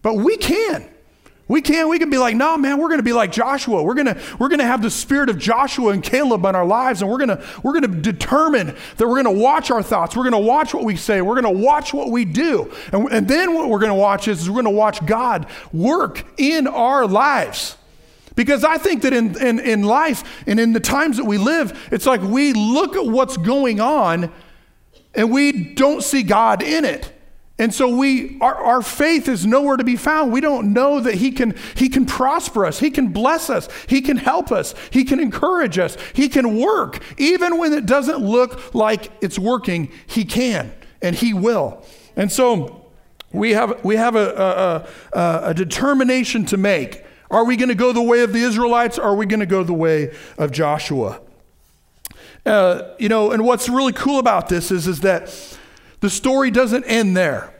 [0.00, 0.88] But we can.
[1.48, 3.80] We can we can be like, no, man, we're gonna be like Joshua.
[3.82, 7.10] We're gonna we're gonna have the spirit of Joshua and Caleb in our lives, and
[7.10, 10.82] we're gonna we're gonna determine that we're gonna watch our thoughts, we're gonna watch what
[10.82, 12.72] we say, we're gonna watch what we do.
[12.92, 17.06] And, and then what we're gonna watch is we're gonna watch God work in our
[17.06, 17.76] lives.
[18.34, 21.88] Because I think that in, in, in life and in the times that we live,
[21.90, 24.30] it's like we look at what's going on
[25.14, 27.15] and we don't see God in it.
[27.58, 30.30] And so we our, our faith is nowhere to be found.
[30.30, 32.80] We don't know that he can he can prosper us.
[32.80, 33.68] He can bless us.
[33.88, 34.74] He can help us.
[34.90, 35.96] He can encourage us.
[36.12, 39.90] He can work even when it doesn't look like it's working.
[40.06, 41.82] He can and he will.
[42.14, 42.86] And so
[43.32, 47.04] we have we have a, a, a, a determination to make.
[47.30, 48.98] Are we going to go the way of the Israelites?
[48.98, 51.20] Are we going to go the way of Joshua?
[52.44, 55.58] Uh, you know, and what's really cool about this is, is that
[56.06, 57.52] the story doesn't end there.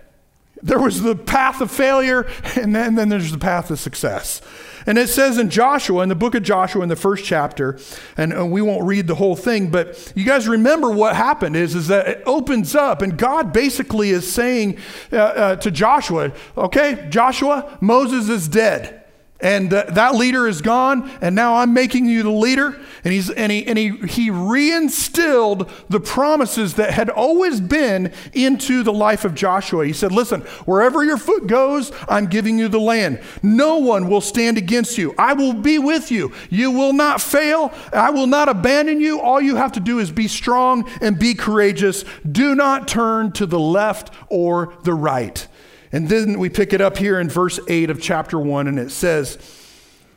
[0.63, 4.41] There was the path of failure, and then, then there's the path of success.
[4.87, 7.77] And it says in Joshua, in the book of Joshua, in the first chapter,
[8.17, 11.75] and, and, we won't read the whole thing, but you guys remember what happened is,
[11.75, 14.79] is that it opens up, and God basically is saying
[15.13, 19.06] uh, uh, to Joshua, okay, Joshua, Moses is dead.
[19.41, 22.81] And uh, that leader is gone, and now I'm making you the leader.
[23.05, 28.83] And, he's, and, he, and he, he reinstilled the promises that had always been into
[28.83, 29.85] the life of Joshua.
[29.85, 33.21] He said, Listen, wherever your foot goes, I'm giving you the land.
[33.43, 35.15] No one will stand against you.
[35.19, 36.33] I will be with you.
[36.49, 37.75] You will not fail.
[37.93, 39.21] I will not abandon you.
[39.21, 42.07] All you have to do is be strong and be courageous.
[42.31, 45.47] Do not turn to the left or the right.
[45.93, 48.91] And then we pick it up here in verse 8 of chapter 1, and it
[48.91, 49.39] says,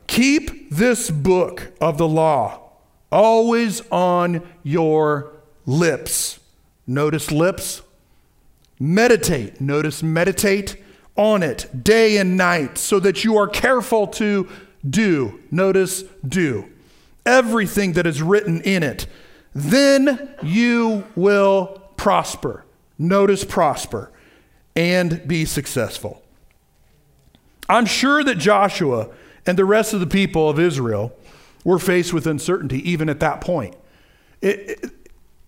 [0.08, 2.69] Keep this book of the law
[3.12, 5.34] always on your
[5.65, 6.39] lips.
[6.88, 7.82] Notice lips.
[8.79, 9.62] Meditate.
[9.62, 10.77] Notice meditate
[11.15, 14.49] on it day and night so that you are careful to
[14.89, 15.39] do.
[15.51, 16.65] Notice do.
[17.25, 19.05] Everything that is written in it.
[19.53, 22.65] Then you will prosper.
[22.97, 24.12] Notice prosper
[24.75, 26.23] and be successful.
[27.67, 29.10] I'm sure that Joshua
[29.45, 31.15] and the rest of the people of Israel
[31.63, 33.75] were faced with uncertainty even at that point.
[34.41, 34.91] It, it,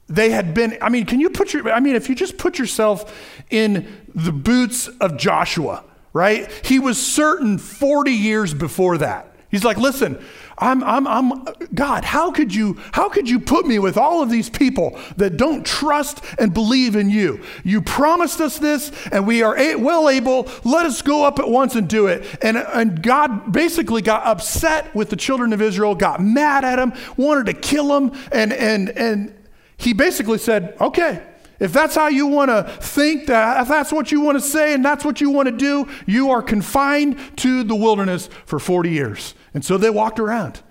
[0.08, 2.60] they had been, I mean, can you put your, I mean, if you just put
[2.60, 6.52] yourself in the boots of Joshua, right?
[6.66, 9.34] He was certain 40 years before that.
[9.50, 10.24] He's like, listen,
[10.58, 14.30] I'm, I'm, I'm, God, how could you, how could you put me with all of
[14.30, 17.44] these people that don't trust and believe in you?
[17.64, 20.48] You promised us this and we are a, well able.
[20.64, 22.26] Let us go up at once and do it.
[22.44, 26.94] And, and God basically got upset with the children of Israel, got mad at them,
[27.18, 28.12] wanted to kill them.
[28.32, 29.34] And, and, and
[29.78, 31.24] he basically said, okay,
[31.62, 34.74] if that's how you want to think, that if that's what you want to say,
[34.74, 38.90] and that's what you want to do, you are confined to the wilderness for 40
[38.90, 39.36] years.
[39.54, 40.62] And so they walked around.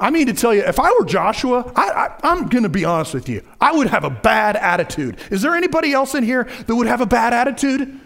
[0.00, 3.14] I mean to tell you, if I were Joshua, I, am going to be honest
[3.14, 5.18] with you, I would have a bad attitude.
[5.30, 8.00] Is there anybody else in here that would have a bad attitude?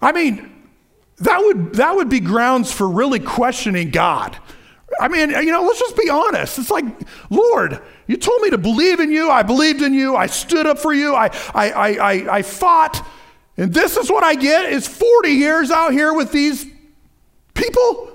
[0.00, 0.66] I mean,
[1.18, 4.36] that would, that would be grounds for really questioning God.
[5.00, 6.58] I mean, you know, let's just be honest.
[6.58, 6.84] It's like,
[7.28, 9.30] Lord, you told me to believe in you.
[9.30, 10.16] I believed in you.
[10.16, 11.14] I stood up for you.
[11.14, 13.06] I, I, I, I, I fought.
[13.56, 16.64] And this is what I get is 40 years out here with these
[17.58, 18.10] people?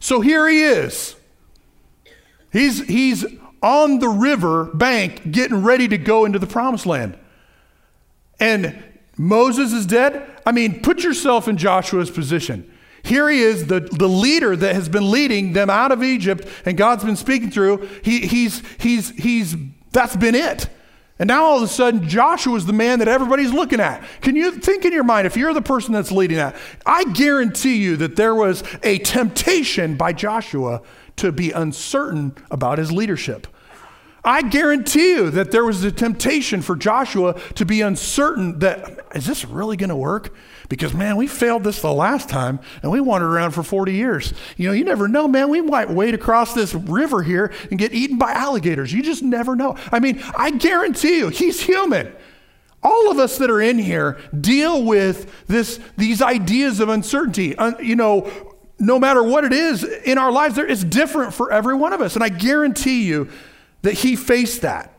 [0.00, 1.14] so here he is.
[2.52, 3.24] He's, he's
[3.62, 7.16] on the river bank getting ready to go into the promised land.
[8.38, 8.82] And
[9.16, 10.40] Moses is dead.
[10.46, 12.70] I mean, put yourself in Joshua's position.
[13.02, 16.76] Here he is, the, the leader that has been leading them out of Egypt, and
[16.76, 17.88] God's been speaking through.
[18.02, 19.56] He, he's, he's, he's,
[19.92, 20.68] that's been it.
[21.20, 24.02] And now all of a sudden, Joshua is the man that everybody's looking at.
[24.22, 26.56] Can you think in your mind, if you're the person that's leading that,
[26.86, 30.80] I guarantee you that there was a temptation by Joshua
[31.16, 33.46] to be uncertain about his leadership.
[34.24, 39.26] I guarantee you that there was a temptation for Joshua to be uncertain that, is
[39.26, 40.34] this really going to work?
[40.70, 44.32] Because, man, we failed this the last time and we wandered around for 40 years.
[44.56, 45.50] You know, you never know, man.
[45.50, 48.92] We might wade across this river here and get eaten by alligators.
[48.92, 49.76] You just never know.
[49.90, 52.14] I mean, I guarantee you, he's human.
[52.84, 57.56] All of us that are in here deal with this, these ideas of uncertainty.
[57.56, 58.30] Uh, you know,
[58.78, 62.00] no matter what it is in our lives, there, it's different for every one of
[62.00, 62.14] us.
[62.14, 63.28] And I guarantee you
[63.82, 64.94] that he faced that.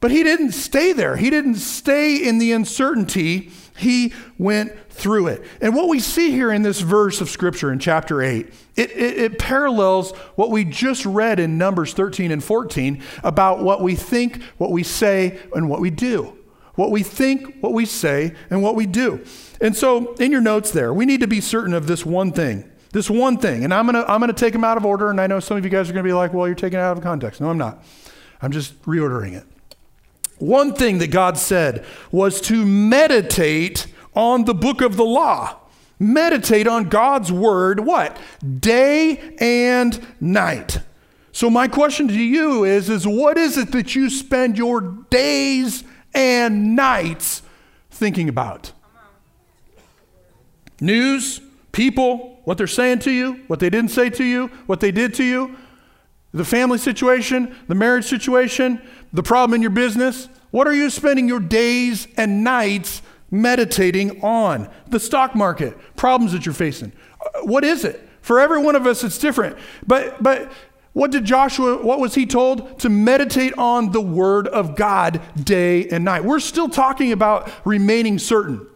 [0.00, 1.16] But he didn't stay there.
[1.16, 3.50] He didn't stay in the uncertainty.
[3.78, 5.44] He went through it.
[5.60, 9.18] And what we see here in this verse of Scripture in chapter 8, it, it,
[9.18, 14.42] it, parallels what we just read in Numbers 13 and 14 about what we think,
[14.58, 16.36] what we say, and what we do.
[16.74, 19.24] What we think, what we say, and what we do.
[19.60, 22.70] And so, in your notes there, we need to be certain of this one thing.
[22.92, 23.64] This one thing.
[23.64, 25.10] And I'm going to I'm going to take them out of order.
[25.10, 26.78] And I know some of you guys are going to be like, well, you're taking
[26.78, 27.40] it out of context.
[27.40, 27.82] No, I'm not.
[28.40, 29.44] I'm just reordering it.
[30.38, 35.56] One thing that God said was to meditate on the book of the law.
[35.98, 38.16] Meditate on God's word, what?
[38.60, 40.78] Day and night.
[41.32, 45.84] So my question to you is, is what is it that you spend your days
[46.14, 47.42] and nights
[47.90, 48.72] thinking about?
[50.80, 51.40] News,
[51.72, 55.14] people, what they're saying to you, what they didn't say to you, what they did
[55.14, 55.56] to you,
[56.32, 58.80] the family situation, the marriage situation,
[59.12, 60.28] the problem in your business.
[60.50, 64.70] What are you spending your days and nights meditating on?
[64.88, 66.92] The stock market, problems that you're facing.
[67.20, 68.08] Uh, what is it?
[68.20, 69.56] For every one of us, it's different.
[69.86, 70.52] But, but
[70.92, 72.80] what did Joshua, what was he told?
[72.80, 76.24] To meditate on the word of God day and night.
[76.24, 78.66] We're still talking about remaining certain.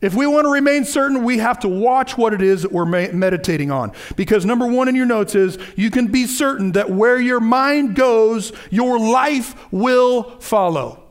[0.00, 2.84] If we want to remain certain, we have to watch what it is that we're
[2.84, 3.92] meditating on.
[4.14, 7.96] Because number one in your notes is you can be certain that where your mind
[7.96, 11.02] goes, your life will follow.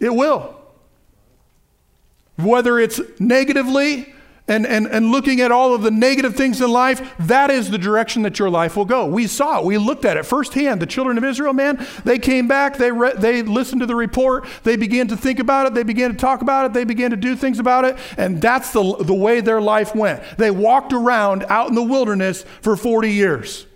[0.00, 0.54] It will.
[2.36, 4.14] Whether it's negatively
[4.48, 7.78] and, and, and looking at all of the negative things in life, that is the
[7.78, 9.06] direction that your life will go.
[9.06, 9.64] We saw it.
[9.64, 10.80] We looked at it firsthand.
[10.80, 14.46] The children of Israel, man, they came back, they, re- they listened to the report,
[14.64, 17.16] they began to think about it, they began to talk about it, they began to
[17.16, 20.22] do things about it, and that's the, the way their life went.
[20.38, 23.66] They walked around out in the wilderness for 40 years.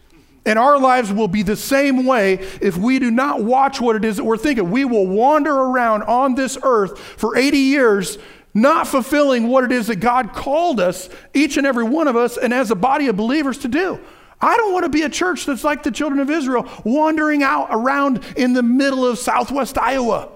[0.44, 4.04] And our lives will be the same way if we do not watch what it
[4.04, 4.72] is that we're thinking.
[4.72, 8.18] We will wander around on this earth for 80 years
[8.54, 12.36] not fulfilling what it is that God called us, each and every one of us,
[12.36, 14.00] and as a body of believers to do.
[14.40, 17.68] I don't want to be a church that's like the children of Israel, wandering out
[17.70, 20.28] around in the middle of southwest Iowa.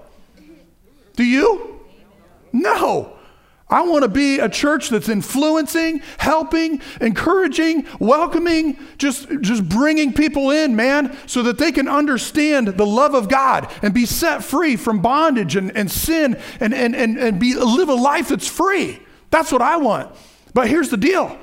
[1.15, 1.81] Do you?
[2.53, 3.16] No.
[3.69, 10.51] I want to be a church that's influencing, helping, encouraging, welcoming, just, just bringing people
[10.51, 14.77] in, man, so that they can understand the love of God and be set free
[14.77, 19.01] from bondage and, and sin and, and, and, and be, live a life that's free.
[19.31, 20.15] That's what I want.
[20.53, 21.37] But here's the deal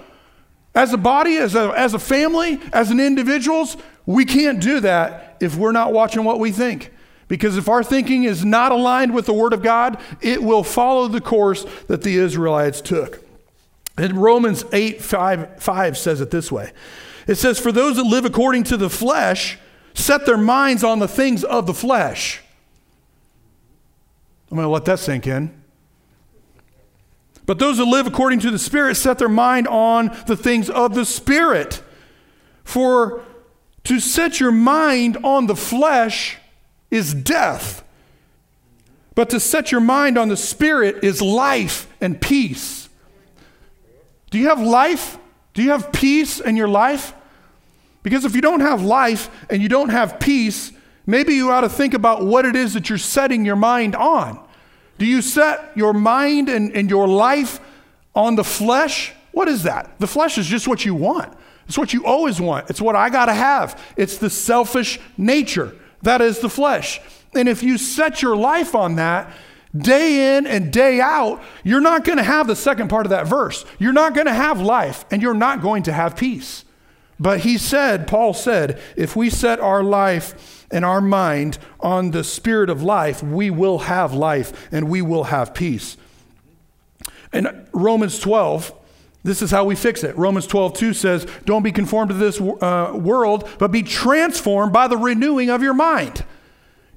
[0.75, 5.37] as a body, as a, as a family, as an individuals, we can't do that
[5.41, 6.91] if we're not watching what we think.
[7.29, 11.09] Because if our thinking is not aligned with the Word of God, it will follow
[11.09, 13.25] the course that the Israelites took.
[13.97, 16.73] And Romans 8 5, 5 says it this way
[17.27, 19.59] it says, For those that live according to the flesh
[19.95, 22.41] set their minds on the things of the flesh.
[24.51, 25.63] I'm going to let that sink in.
[27.47, 30.95] But those that live according to the Spirit set their mind on the things of
[30.95, 31.83] the Spirit.
[32.65, 33.23] For
[33.85, 36.39] to set your mind on the flesh
[36.95, 37.85] is death.
[39.15, 42.89] But to set your mind on the Spirit is life and peace.
[44.31, 45.19] Do you have life?
[45.55, 47.13] Do you have peace in your life?
[48.03, 50.73] Because if you don't have life and you don't have peace,
[51.07, 54.39] maybe you ought to think about what it is that you're setting your mind on.
[54.99, 57.61] Do you set your mind and, and your life
[58.15, 59.13] on the flesh?
[59.33, 59.99] What is that?
[59.99, 61.37] The flesh is just what you want.
[61.67, 62.71] It's what you always want.
[62.71, 63.83] It's what I got to have.
[63.97, 65.75] It's the selfish nature.
[66.05, 67.01] That is the flesh.
[67.35, 69.31] And if you set your life on that,
[69.77, 73.27] day in and day out, you're not going to have the second part of that
[73.27, 73.65] verse.
[73.79, 76.65] You're not going to have life and you're not going to have peace.
[77.19, 82.25] But he said, Paul said, if we set our life and our mind on the
[82.25, 85.97] spirit of life, we will have life and we will have peace.
[87.33, 88.73] And Romans 12,
[89.25, 90.17] this is how we fix it.
[90.19, 94.87] Romans 12, 2 says, Don't be conformed to this uh, world, but be transformed by
[94.87, 96.25] the renewing of your mind.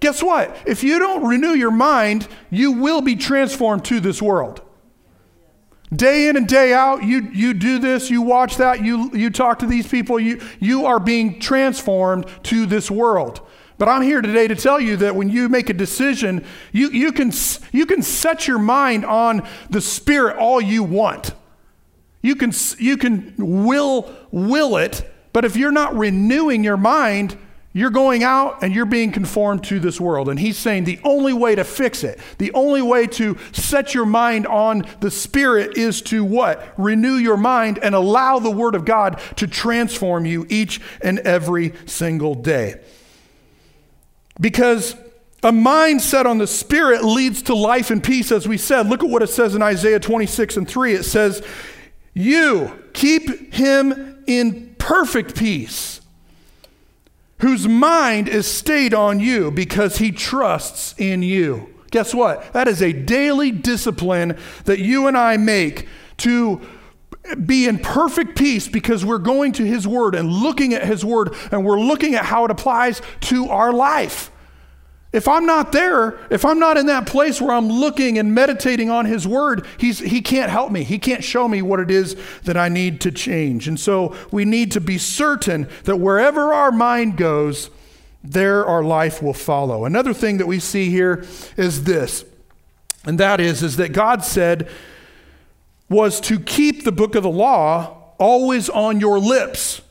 [0.01, 0.55] Guess what?
[0.65, 4.61] If you don't renew your mind, you will be transformed to this world.
[5.95, 9.59] Day in and day out, you, you do this, you watch that, you, you talk
[9.59, 13.39] to these people, you, you are being transformed to this world.
[13.77, 16.43] But I'm here today to tell you that when you make a decision,
[16.73, 17.31] you, you, can,
[17.71, 21.33] you can set your mind on the Spirit all you want.
[22.27, 27.37] You can, you can will, will it, but if you're not renewing your mind,
[27.71, 30.27] you're going out and you're being conformed to this world.
[30.27, 34.05] And he's saying the only way to fix it, the only way to set your
[34.05, 36.73] mind on the Spirit is to what?
[36.77, 41.71] Renew your mind and allow the Word of God to transform you each and every
[41.85, 42.81] single day.
[44.37, 44.97] Because
[45.43, 48.87] a mind set on the Spirit leads to life and peace, as we said.
[48.87, 50.93] Look at what it says in Isaiah 26 and 3.
[50.93, 51.41] It says,
[52.17, 56.01] You keep him in perfect peace
[57.39, 61.71] whose mind is stayed on you because he trusts in you.
[61.91, 62.51] Guess what?
[62.53, 65.87] That is a daily discipline that you and I make
[66.17, 66.59] to
[67.45, 71.35] be in perfect peace because we're going to his word and looking at his word
[71.51, 74.31] and we're looking at how it applies to our life.
[75.17, 78.91] If I'm not there, if I'm not in that place where I'm looking and meditating
[78.91, 80.83] on His Word, he's, He can't help me.
[80.83, 83.67] He can't show me what it is that I need to change.
[83.67, 87.71] And so we need to be certain that wherever our mind goes,
[88.23, 89.85] there our life will follow.
[89.85, 91.25] Another thing that we see here
[91.57, 92.23] is this,
[93.03, 94.69] and that is, is that God said
[95.89, 99.81] was to keep the book of the law always on your lips.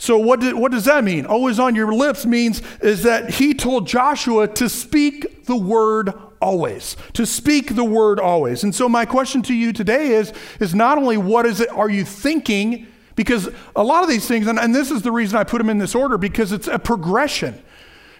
[0.00, 1.26] So what, did, what does that mean?
[1.26, 6.96] Always on your lips means is that he told Joshua to speak the word always
[7.12, 8.64] to speak the word always.
[8.64, 11.90] And so my question to you today is is not only what is it are
[11.90, 12.86] you thinking?
[13.14, 15.68] Because a lot of these things and, and this is the reason i put them
[15.68, 17.62] in this order because it's a progression.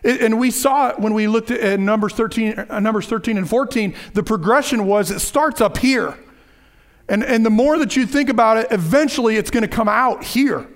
[0.03, 3.49] It, and we saw it when we looked at numbers 13 uh, numbers 13 and
[3.49, 6.19] 14 the progression was it starts up here.
[7.09, 10.25] And, and the more that you think about it eventually it's going to come out
[10.25, 10.69] here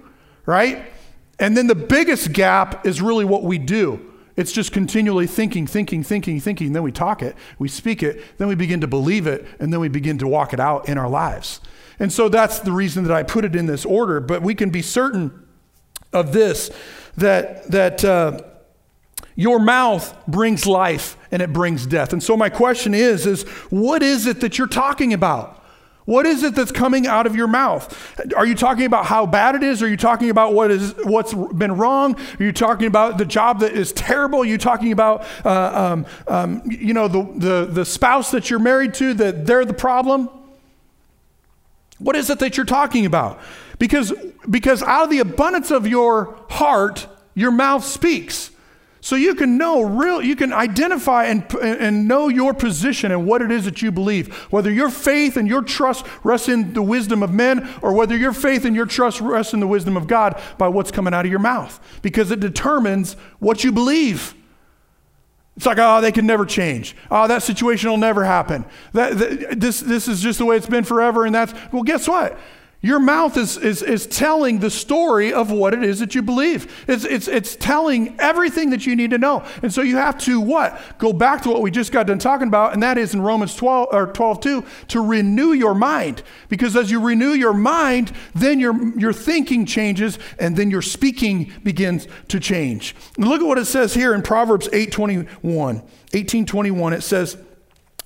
[0.46, 0.93] right
[1.38, 4.12] and then the biggest gap is really what we do.
[4.36, 6.72] It's just continually thinking, thinking, thinking, thinking.
[6.72, 9.80] Then we talk it, we speak it, then we begin to believe it, and then
[9.80, 11.60] we begin to walk it out in our lives.
[11.98, 14.20] And so that's the reason that I put it in this order.
[14.20, 15.46] But we can be certain
[16.12, 16.70] of this
[17.16, 18.40] that, that uh,
[19.36, 22.12] your mouth brings life and it brings death.
[22.12, 25.63] And so my question is, is what is it that you're talking about?
[26.04, 28.14] What is it that's coming out of your mouth?
[28.36, 29.82] Are you talking about how bad it is?
[29.82, 32.14] Are you talking about what is what's been wrong?
[32.14, 34.40] Are you talking about the job that is terrible?
[34.40, 38.58] Are you talking about uh, um, um, you know the, the the spouse that you're
[38.58, 40.28] married to that they're the problem?
[41.98, 43.40] What is it that you're talking about?
[43.78, 44.12] Because
[44.48, 48.50] because out of the abundance of your heart, your mouth speaks.
[49.04, 53.42] So you can know real, you can identify and, and know your position and what
[53.42, 54.34] it is that you believe.
[54.50, 58.32] Whether your faith and your trust rests in the wisdom of men or whether your
[58.32, 61.30] faith and your trust rests in the wisdom of God by what's coming out of
[61.30, 61.78] your mouth.
[62.00, 64.34] Because it determines what you believe.
[65.58, 66.96] It's like, oh, they can never change.
[67.10, 68.64] Oh, that situation will never happen.
[68.94, 71.26] That, that, this, this is just the way it's been forever.
[71.26, 72.38] And that's, well, guess what?
[72.84, 76.84] Your mouth is, is, is telling the story of what it is that you believe.
[76.86, 79.42] It's, it's, it's telling everything that you need to know.
[79.62, 80.78] And so you have to what?
[80.98, 83.56] Go back to what we just got done talking about, and that is in Romans
[83.56, 86.22] 12 or 12 2, to renew your mind.
[86.50, 91.54] Because as you renew your mind, then your, your thinking changes and then your speaking
[91.62, 92.94] begins to change.
[93.16, 95.76] And look at what it says here in Proverbs 821.
[95.76, 97.38] 1821, it says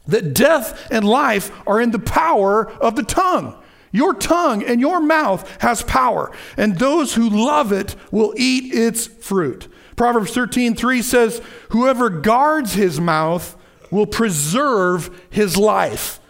[0.06, 3.60] that death and life are in the power of the tongue.
[3.92, 9.06] Your tongue and your mouth has power, and those who love it will eat its
[9.06, 9.68] fruit.
[9.96, 13.56] Proverbs 13, 3 says, Whoever guards his mouth
[13.90, 16.20] will preserve his life.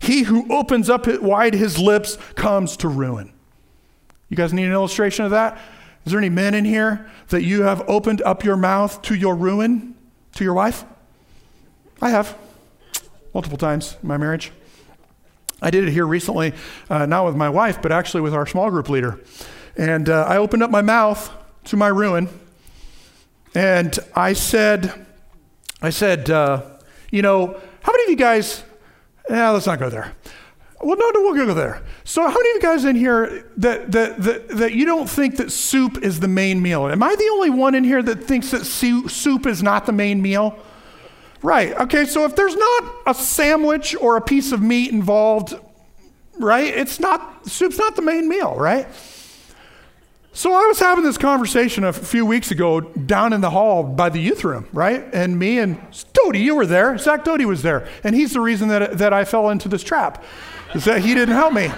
[0.00, 3.32] He who opens up wide his lips comes to ruin.
[4.28, 5.60] You guys need an illustration of that?
[6.04, 9.36] Is there any men in here that you have opened up your mouth to your
[9.36, 9.94] ruin,
[10.34, 10.84] to your wife?
[12.00, 12.36] I have,
[13.34, 14.50] multiple times in my marriage.
[15.62, 16.52] I did it here recently,
[16.90, 19.20] uh, not with my wife, but actually with our small group leader.
[19.76, 21.30] And uh, I opened up my mouth
[21.64, 22.28] to my ruin,
[23.54, 25.06] and I said,
[25.80, 26.62] I said, uh,
[27.10, 28.64] you know, how many of you guys,
[29.30, 30.12] yeah, let's not go there.
[30.80, 31.80] Well, no, no, we'll go there.
[32.02, 35.36] So, how many of you guys in here that, that, that, that you don't think
[35.36, 36.88] that soup is the main meal?
[36.88, 40.20] Am I the only one in here that thinks that soup is not the main
[40.20, 40.58] meal?
[41.42, 41.72] Right.
[41.72, 42.04] Okay.
[42.04, 45.54] So if there's not a sandwich or a piece of meat involved,
[46.38, 46.72] right?
[46.72, 48.86] It's not, soup's not the main meal, right?
[50.34, 54.08] So I was having this conversation a few weeks ago down in the hall by
[54.08, 55.04] the youth room, right?
[55.12, 55.78] And me and
[56.14, 56.96] Doty, you were there.
[56.96, 57.86] Zach Doty was there.
[58.02, 60.24] And he's the reason that, that I fell into this trap,
[60.74, 61.70] is that he didn't help me.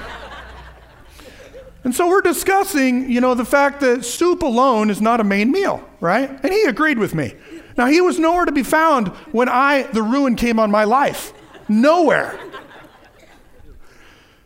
[1.82, 5.50] And so we're discussing, you know, the fact that soup alone is not a main
[5.50, 6.30] meal, right?
[6.30, 7.34] And he agreed with me.
[7.76, 11.32] Now, he was nowhere to be found when I, the ruin came on my life.
[11.68, 12.38] Nowhere.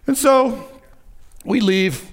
[0.07, 0.69] And so
[1.45, 2.11] we leave,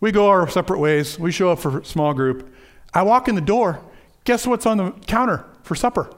[0.00, 2.52] we go our separate ways, we show up for small group.
[2.92, 3.80] I walk in the door,
[4.26, 6.10] Guess what's on the counter for supper?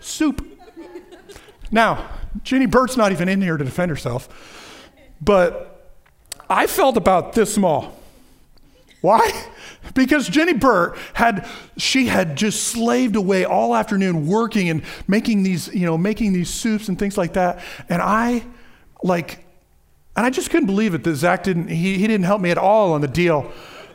[0.00, 0.44] Soup.
[1.70, 2.10] Now,
[2.42, 4.90] Jenny Burt's not even in here to defend herself,
[5.20, 5.94] but
[6.50, 7.96] I felt about this small.
[9.04, 9.30] Why?
[9.92, 11.46] Because Jenny Burt had
[11.76, 16.48] she had just slaved away all afternoon working and making these, you know, making these
[16.48, 17.62] soups and things like that.
[17.90, 18.46] And I
[19.02, 19.44] like
[20.16, 22.56] and I just couldn't believe it that Zach didn't he, he didn't help me at
[22.56, 23.52] all on the deal.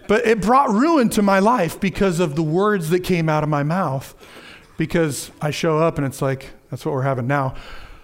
[0.08, 3.50] But it brought ruin to my life because of the words that came out of
[3.50, 4.14] my mouth.
[4.78, 7.56] Because I show up and it's like, that's what we're having now.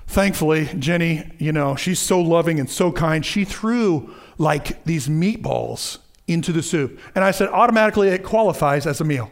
[0.08, 3.24] Thankfully, Jenny, you know, she's so loving and so kind.
[3.24, 7.00] She threw like these meatballs into the soup.
[7.14, 9.32] And I said, automatically it qualifies as a meal.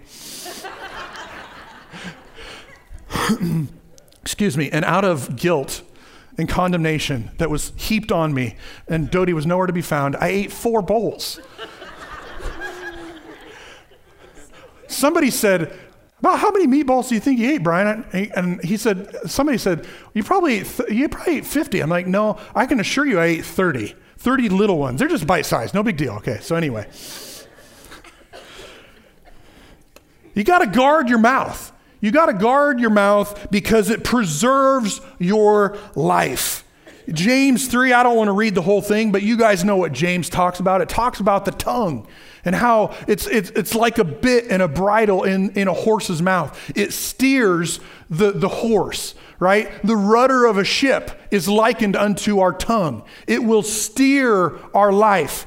[4.22, 4.70] Excuse me.
[4.72, 5.82] And out of guilt
[6.38, 8.56] and condemnation that was heaped on me,
[8.88, 11.39] and Doty was nowhere to be found, I ate four bowls.
[14.88, 15.78] Somebody said,
[16.20, 18.06] about how many meatballs do you think you ate, Brian?
[18.36, 21.82] And he said, somebody said, you probably th- you probably ate 50.
[21.82, 23.94] I'm like, no, I can assure you I ate 30.
[24.24, 24.99] 30 little ones.
[24.99, 26.13] They're just bite sized, no big deal.
[26.13, 26.88] Okay, so anyway.
[30.34, 31.71] You got to guard your mouth.
[31.99, 36.63] You got to guard your mouth because it preserves your life.
[37.09, 39.91] James 3, I don't want to read the whole thing, but you guys know what
[39.91, 40.82] James talks about.
[40.82, 42.07] It talks about the tongue
[42.46, 46.22] and how it's, it's, it's like a bit and a bridle in, in a horse's
[46.22, 46.72] mouth.
[46.76, 47.80] It steers
[48.10, 49.70] the, the horse right?
[49.84, 53.04] The rudder of a ship is likened unto our tongue.
[53.28, 55.46] It will steer our life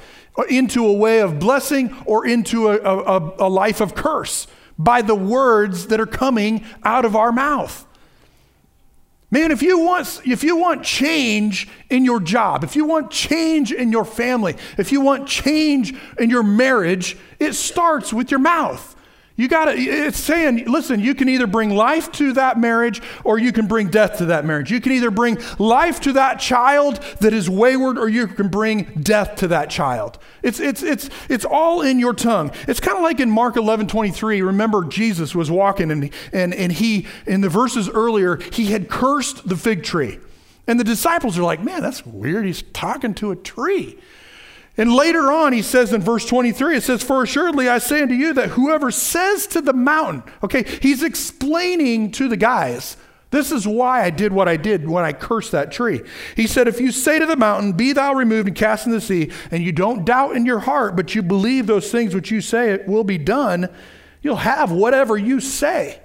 [0.51, 4.47] into a way of blessing or into a, a, a life of curse
[4.79, 7.87] by the words that are coming out of our mouth.
[9.37, 13.70] Man, if you want if you want change in your job, if you want change
[13.70, 18.96] in your family, if you want change in your marriage, it starts with your mouth.
[19.37, 23.39] You got to, it's saying, listen, you can either bring life to that marriage or
[23.39, 24.70] you can bring death to that marriage.
[24.70, 28.84] You can either bring life to that child that is wayward or you can bring
[29.03, 30.18] death to that child.
[30.43, 32.51] It's, it's, it's, it's all in your tongue.
[32.66, 34.41] It's kind of like in Mark 11 23.
[34.41, 39.47] Remember, Jesus was walking and, and, and he, in the verses earlier, he had cursed
[39.47, 40.18] the fig tree.
[40.66, 42.47] And the disciples are like, man, that's weird.
[42.47, 43.99] He's talking to a tree.
[44.79, 48.14] And later on, he says in verse 23, it says, For assuredly I say unto
[48.14, 52.99] you that whoever says to the mountain, okay, he's explaining to the guys,
[53.31, 56.03] this is why I did what I did when I cursed that tree.
[56.37, 59.01] He said, If you say to the mountain, Be thou removed and cast in the
[59.01, 62.41] sea, and you don't doubt in your heart, but you believe those things which you
[62.41, 63.68] say it will be done,
[64.22, 66.01] you'll have whatever you say.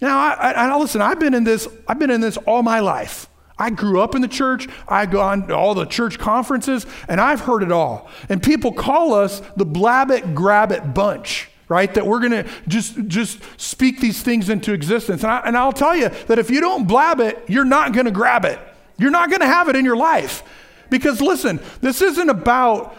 [0.00, 2.80] Now, I, I, I listen, I've been in this, I've been in this all my
[2.80, 3.28] life.
[3.58, 4.68] I grew up in the church.
[4.88, 8.08] I go on to all the church conferences, and I've heard it all.
[8.28, 11.92] And people call us the blab it, grab it bunch, right?
[11.94, 15.22] That we're going to just, just speak these things into existence.
[15.22, 18.06] And, I, and I'll tell you that if you don't blab it, you're not going
[18.06, 18.58] to grab it.
[18.98, 20.42] You're not going to have it in your life.
[20.90, 22.96] Because listen, this isn't about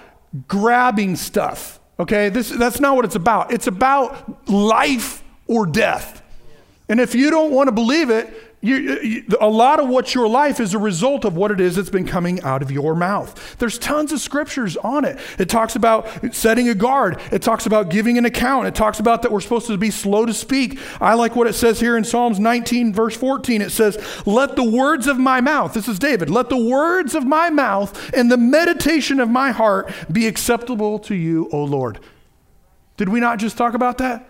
[0.48, 2.30] grabbing stuff, okay?
[2.30, 3.54] This, that's not what it's about.
[3.54, 6.22] It's about life or death.
[6.90, 10.30] And if you don't want to believe it, you, you, a lot of what's your
[10.30, 13.58] life is a result of what it is that's been coming out of your mouth.
[13.60, 15.20] There's tons of scriptures on it.
[15.38, 17.20] It talks about setting a guard.
[17.30, 18.68] It talks about giving an account.
[18.68, 20.80] It talks about that we're supposed to be slow to speak.
[21.02, 23.62] I like what it says here in Psalms 19, verse 14.
[23.62, 27.26] It says, Let the words of my mouth, this is David, let the words of
[27.26, 32.00] my mouth and the meditation of my heart be acceptable to you, O Lord.
[32.96, 34.26] Did we not just talk about that?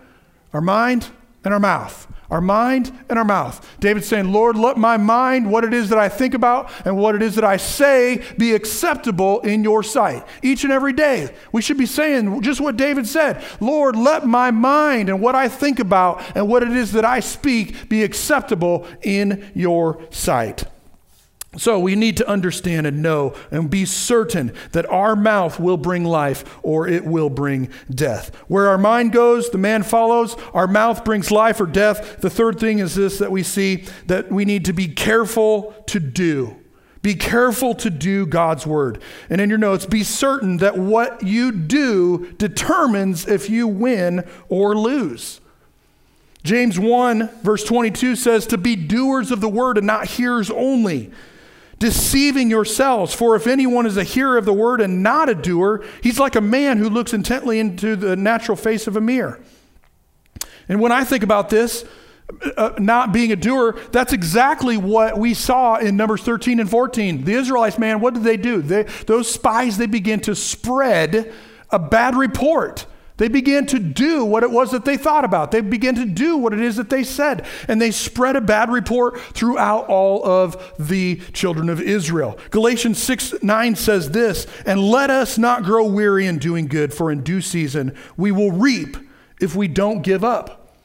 [0.52, 1.08] Our mind
[1.44, 3.64] and our mouth our mind and our mouth.
[3.80, 7.14] David's saying, Lord, let my mind, what it is that I think about and what
[7.14, 10.26] it is that I say, be acceptable in your sight.
[10.42, 14.50] Each and every day, we should be saying just what David said Lord, let my
[14.50, 18.86] mind and what I think about and what it is that I speak be acceptable
[19.02, 20.64] in your sight.
[21.56, 26.04] So we need to understand and know and be certain that our mouth will bring
[26.04, 28.34] life or it will bring death.
[28.48, 30.36] Where our mind goes, the man follows.
[30.52, 32.20] Our mouth brings life or death.
[32.20, 36.00] The third thing is this that we see that we need to be careful to
[36.00, 36.56] do.
[37.02, 39.00] Be careful to do God's word.
[39.28, 44.74] And in your notes, be certain that what you do determines if you win or
[44.74, 45.42] lose.
[46.44, 51.12] James 1, verse 22 says, To be doers of the word and not hearers only
[51.78, 53.14] deceiving yourselves.
[53.14, 56.36] For if anyone is a hearer of the word and not a doer, he's like
[56.36, 59.40] a man who looks intently into the natural face of a mirror.
[60.68, 61.84] And when I think about this,
[62.56, 67.24] uh, not being a doer, that's exactly what we saw in Numbers 13 and 14.
[67.24, 68.62] The Israelites, man, what did they do?
[68.62, 71.32] They, those spies, they began to spread
[71.70, 75.52] a bad report They began to do what it was that they thought about.
[75.52, 77.46] They began to do what it is that they said.
[77.68, 82.36] And they spread a bad report throughout all of the children of Israel.
[82.50, 87.12] Galatians 6 9 says this, and let us not grow weary in doing good, for
[87.12, 88.96] in due season we will reap
[89.40, 90.76] if we don't give up.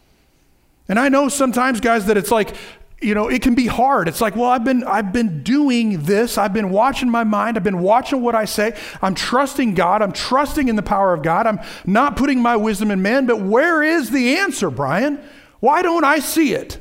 [0.88, 2.56] And I know sometimes, guys, that it's like,
[3.02, 4.08] you know it can be hard.
[4.08, 6.38] It's like well i've been i've been doing this.
[6.38, 7.58] I've been watching my mind.
[7.58, 8.78] I've been watching what i say.
[9.02, 10.02] I'm trusting god.
[10.02, 11.48] I'm trusting in the power of god.
[11.48, 13.26] I'm not putting my wisdom in man.
[13.26, 15.20] But where is the answer brian?
[15.60, 16.80] Why don't i see it?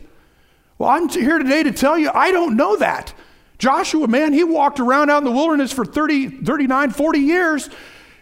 [0.79, 3.15] Well i'm here today to tell you i don't know that.
[3.59, 7.71] Joshua man he walked around out in the wilderness for 30 39 40 years.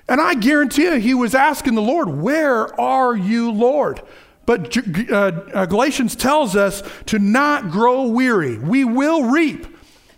[0.09, 4.03] And i guarantee you he was asking the lord where are you lord
[4.47, 4.76] but
[5.11, 8.59] uh, uh, Galatians tells us to not grow weary.
[8.59, 9.66] We will reap.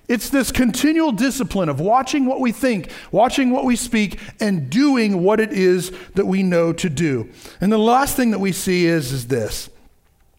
[0.07, 5.22] It's this continual discipline of watching what we think, watching what we speak, and doing
[5.22, 7.31] what it is that we know to do.
[7.61, 9.70] And the last thing that we see is, is this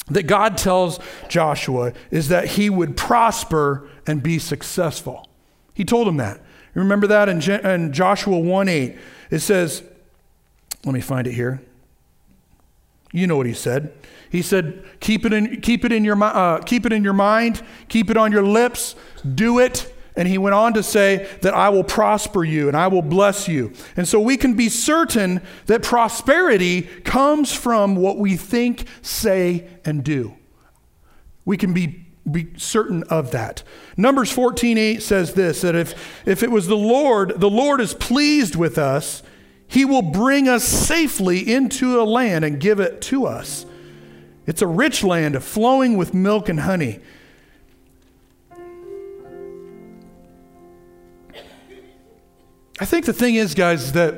[0.10, 5.28] that God tells Joshua is that he would prosper and be successful.
[5.76, 6.42] He told him that.
[6.74, 8.98] Remember that in, in Joshua 1 8.
[9.30, 9.84] It says,
[10.84, 11.62] let me find it here.
[13.12, 13.92] You know what he said.
[14.30, 17.62] He said, "Keep it in, keep it in your, uh, keep it in your mind,
[17.88, 18.96] keep it on your lips,
[19.36, 22.88] do it." And he went on to say that I will prosper you and I
[22.88, 23.72] will bless you.
[23.96, 30.04] And so we can be certain that prosperity comes from what we think, say, and
[30.04, 30.36] do.
[31.46, 33.64] We can be, be certain of that.
[33.96, 37.94] Numbers 14 8 says this that if, if it was the Lord, the Lord is
[37.94, 39.24] pleased with us
[39.70, 43.68] he will bring us safely into a land and give it to us.
[44.48, 47.00] It's a rich land flowing with milk and honey.
[52.82, 54.16] I think the thing is, guys, that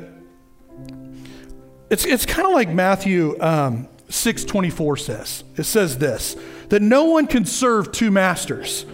[1.89, 5.43] it's, it's kind of like Matthew um, 6.24 says.
[5.57, 6.37] It says this,
[6.69, 8.85] that no one can serve two masters.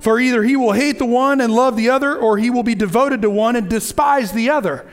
[0.00, 2.74] For either he will hate the one and love the other, or he will be
[2.74, 4.90] devoted to one and despise the other.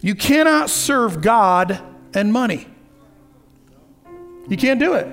[0.00, 1.80] You cannot serve God
[2.14, 2.66] and money.
[4.48, 5.06] You can't do it.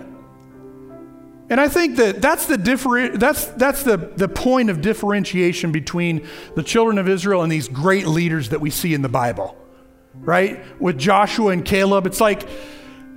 [1.49, 6.27] And I think that that's the differ- that's that's the, the point of differentiation between
[6.55, 9.57] the children of Israel and these great leaders that we see in the Bible.
[10.15, 10.63] Right?
[10.81, 12.47] With Joshua and Caleb, it's like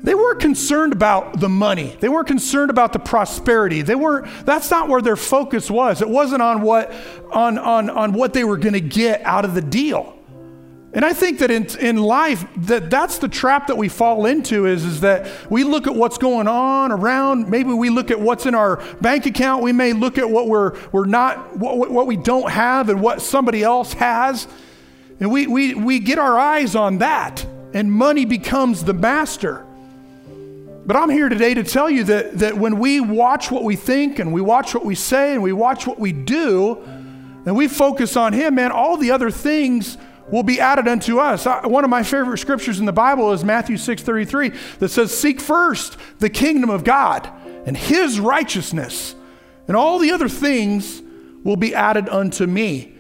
[0.03, 1.97] they weren't concerned about the money.
[2.01, 3.83] They weren't concerned about the prosperity.
[3.83, 6.03] They weren't that's not where their focus was.
[6.03, 6.93] It wasn't on what
[7.31, 10.17] on on on what they were going to get out of the deal.
[10.97, 14.65] And I think that in, in life, that that's the trap that we fall into
[14.65, 17.51] is, is that we look at what's going on around.
[17.51, 19.63] Maybe we look at what's in our bank account.
[19.63, 23.21] We may look at what we're, we're not, what, what we don't have and what
[23.21, 24.49] somebody else has.
[25.21, 27.45] And we, we, we get our eyes on that,
[27.75, 29.67] and money becomes the master.
[30.87, 34.19] But I'm here today to tell you that, that when we watch what we think
[34.19, 36.83] and we watch what we say and we watch what we do,
[37.45, 39.99] and we focus on Him, man, all the other things
[40.31, 41.47] will be added unto us.
[41.65, 45.97] One of my favorite scriptures in the Bible is Matthew 6:33 that says seek first
[46.19, 47.29] the kingdom of God
[47.65, 49.15] and his righteousness
[49.69, 51.03] and all the other things
[51.45, 52.93] will be added unto me.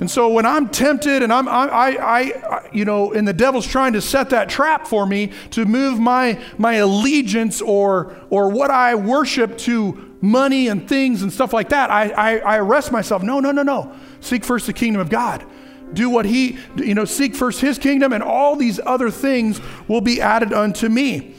[0.00, 3.66] And so when I'm tempted and I'm, I, I, I, you know, and the devil's
[3.66, 8.72] trying to set that trap for me to move my, my allegiance or, or what
[8.72, 13.22] I worship to money and things and stuff like that, I, I, I arrest myself.
[13.22, 13.94] No, no, no, no.
[14.20, 15.46] Seek first the kingdom of God
[15.94, 20.00] do what he, you know, seek first his kingdom, and all these other things will
[20.00, 21.34] be added unto me.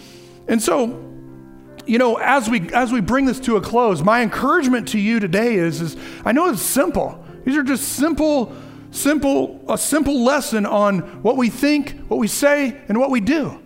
[0.48, 1.02] And so,
[1.86, 5.20] you know, as we as we bring this to a close, my encouragement to you
[5.20, 7.24] today is, is I know it's simple.
[7.46, 8.56] These are just simple,
[8.92, 13.62] simple, a simple lesson on what we think, what we say, and what we do.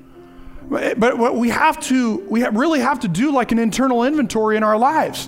[0.69, 4.63] But what we have to, we really have to do like an internal inventory in
[4.63, 5.27] our lives.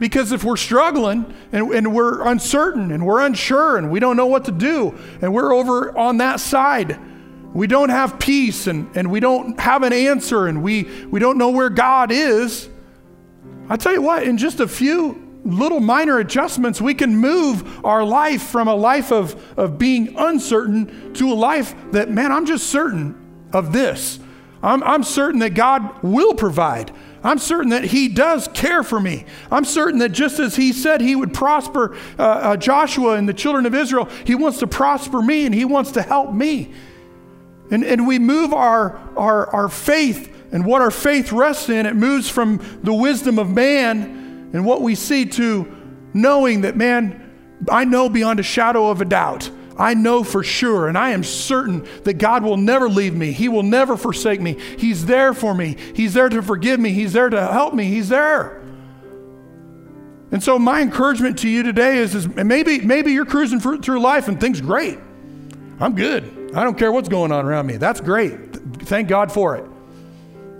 [0.00, 4.26] Because if we're struggling and, and we're uncertain and we're unsure and we don't know
[4.26, 6.98] what to do, and we're over on that side,
[7.54, 11.38] we don't have peace and, and we don't have an answer and we, we don't
[11.38, 12.68] know where God is,
[13.70, 18.02] I tell you what, in just a few little minor adjustments, we can move our
[18.02, 22.66] life from a life of, of being uncertain to a life that, man, I'm just
[22.68, 24.18] certain of this.
[24.60, 26.92] I'm, I'm certain that God will provide.
[27.22, 29.26] I'm certain that he does care for me.
[29.50, 33.34] I'm certain that just as he said he would prosper uh, uh, Joshua and the
[33.34, 36.72] children of Israel, he wants to prosper me and he wants to help me.
[37.70, 41.94] And, and we move our, our, our faith and what our faith rests in, it
[41.94, 45.76] moves from the wisdom of man and what we see to
[46.12, 47.30] knowing that, man,
[47.70, 49.50] I know beyond a shadow of a doubt
[49.80, 53.32] I know for sure and I am certain that God will never leave me.
[53.32, 54.58] He will never forsake me.
[54.76, 55.76] He's there for me.
[55.94, 56.92] He's there to forgive me.
[56.92, 57.84] He's there to help me.
[57.86, 58.60] He's there.
[60.32, 64.28] And so my encouragement to you today is, is maybe, maybe you're cruising through life
[64.28, 64.98] and things great.
[65.80, 66.52] I'm good.
[66.54, 67.78] I don't care what's going on around me.
[67.78, 68.54] That's great.
[68.82, 69.64] Thank God for it.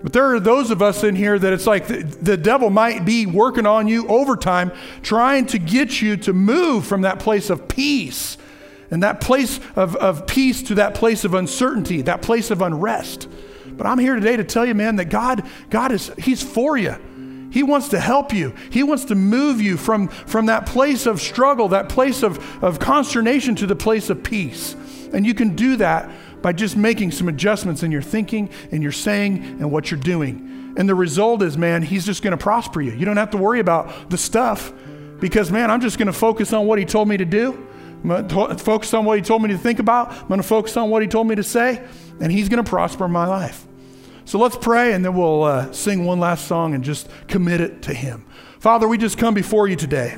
[0.01, 3.05] But there are those of us in here that it's like the, the, devil might
[3.05, 4.71] be working on you overtime,
[5.03, 8.37] trying to get you to move from that place of peace
[8.91, 13.27] and that place of, of peace to that place of uncertainty, that place of unrest.
[13.65, 16.95] But I'm here today to tell you, man, that God, God is, He's for you.
[17.51, 18.53] He wants to help you.
[18.69, 22.79] He wants to move you from, from that place of struggle, that place of, of
[22.79, 24.75] consternation to the place of peace.
[25.13, 26.09] And you can do that
[26.41, 30.73] by just making some adjustments in your thinking and your saying and what you're doing.
[30.77, 32.93] And the result is, man, he's just going to prosper you.
[32.93, 34.71] You don't have to worry about the stuff
[35.19, 37.67] because, man, I'm just going to focus on what he told me to do.
[38.03, 40.11] I'm going to focus on what he told me to think about.
[40.11, 41.85] I'm going to focus on what he told me to say,
[42.19, 43.65] and he's going to prosper my life.
[44.25, 47.83] So let's pray, and then we'll uh, sing one last song and just commit it
[47.83, 48.25] to him.
[48.59, 50.17] Father, we just come before you today.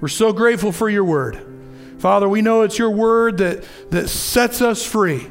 [0.00, 1.46] We're so grateful for your word.
[1.98, 5.26] Father, we know it's your word that, that sets us free.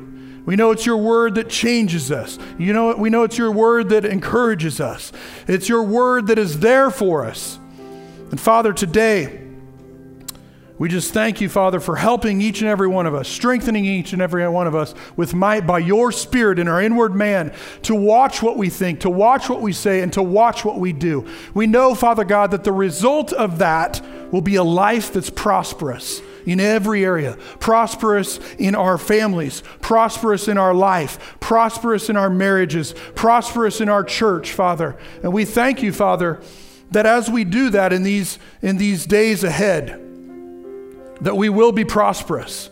[0.46, 2.40] We know it's your word that changes us.
[2.58, 5.12] You know, we know it's your word that encourages us.
[5.48, 7.60] It's your word that is there for us.
[8.32, 9.49] And Father, today,
[10.80, 14.14] we just thank you, Father, for helping each and every one of us, strengthening each
[14.14, 17.54] and every one of us with might by your Spirit in our inward man
[17.84, 20.94] to watch what we think, to watch what we say, and to watch what we
[20.94, 21.28] do.
[21.54, 24.02] We know, Father God, that the result of that
[24.32, 30.58] will be a life that's prosperous in every area prosperous in our families, prosperous in
[30.58, 34.98] our life, prosperous in our marriages, prosperous in our church, Father.
[35.24, 36.42] And we thank you, Father,
[36.92, 40.09] that as we do that in these, in these days ahead,
[41.22, 42.70] that we will be prosperous.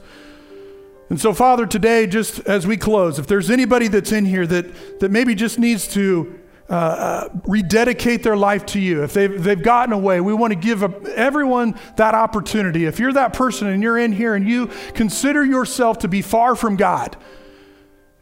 [1.10, 5.00] And so, Father, today, just as we close, if there's anybody that's in here that,
[5.00, 6.38] that maybe just needs to
[6.70, 10.60] uh, uh, rededicate their life to you, if they've, they've gotten away, we want to
[10.60, 12.84] give a, everyone that opportunity.
[12.86, 16.56] If you're that person and you're in here and you consider yourself to be far
[16.56, 17.16] from God,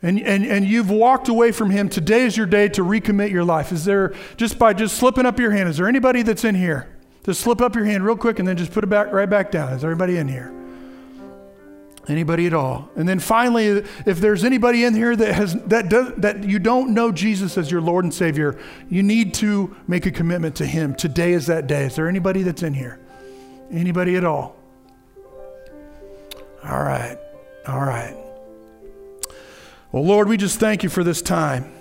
[0.04, 3.44] and, and, and you've walked away from him, today is your day to recommit your
[3.44, 3.72] life.
[3.72, 6.95] Is there, just by just slipping up your hand, is there anybody that's in here?
[7.26, 9.50] Just slip up your hand real quick and then just put it back right back
[9.50, 9.74] down.
[9.74, 10.54] Is everybody in here?
[12.08, 12.88] Anybody at all?
[12.96, 16.94] And then finally, if there's anybody in here that has that does, that you don't
[16.94, 18.60] know Jesus as your Lord and Savior,
[18.90, 20.94] you need to make a commitment to Him.
[20.94, 21.86] Today is that day.
[21.86, 23.00] Is there anybody that's in here?
[23.72, 24.56] Anybody at all?
[26.64, 27.18] All right.
[27.68, 28.16] All right.
[29.92, 31.75] Well, Lord, we just thank you for this time.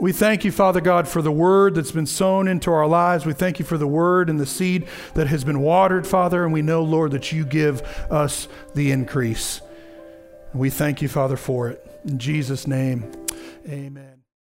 [0.00, 3.26] We thank you, Father God, for the word that's been sown into our lives.
[3.26, 6.42] We thank you for the word and the seed that has been watered, Father.
[6.42, 9.60] And we know, Lord, that you give us the increase.
[10.54, 11.86] We thank you, Father, for it.
[12.06, 13.12] In Jesus' name,
[13.68, 14.09] amen.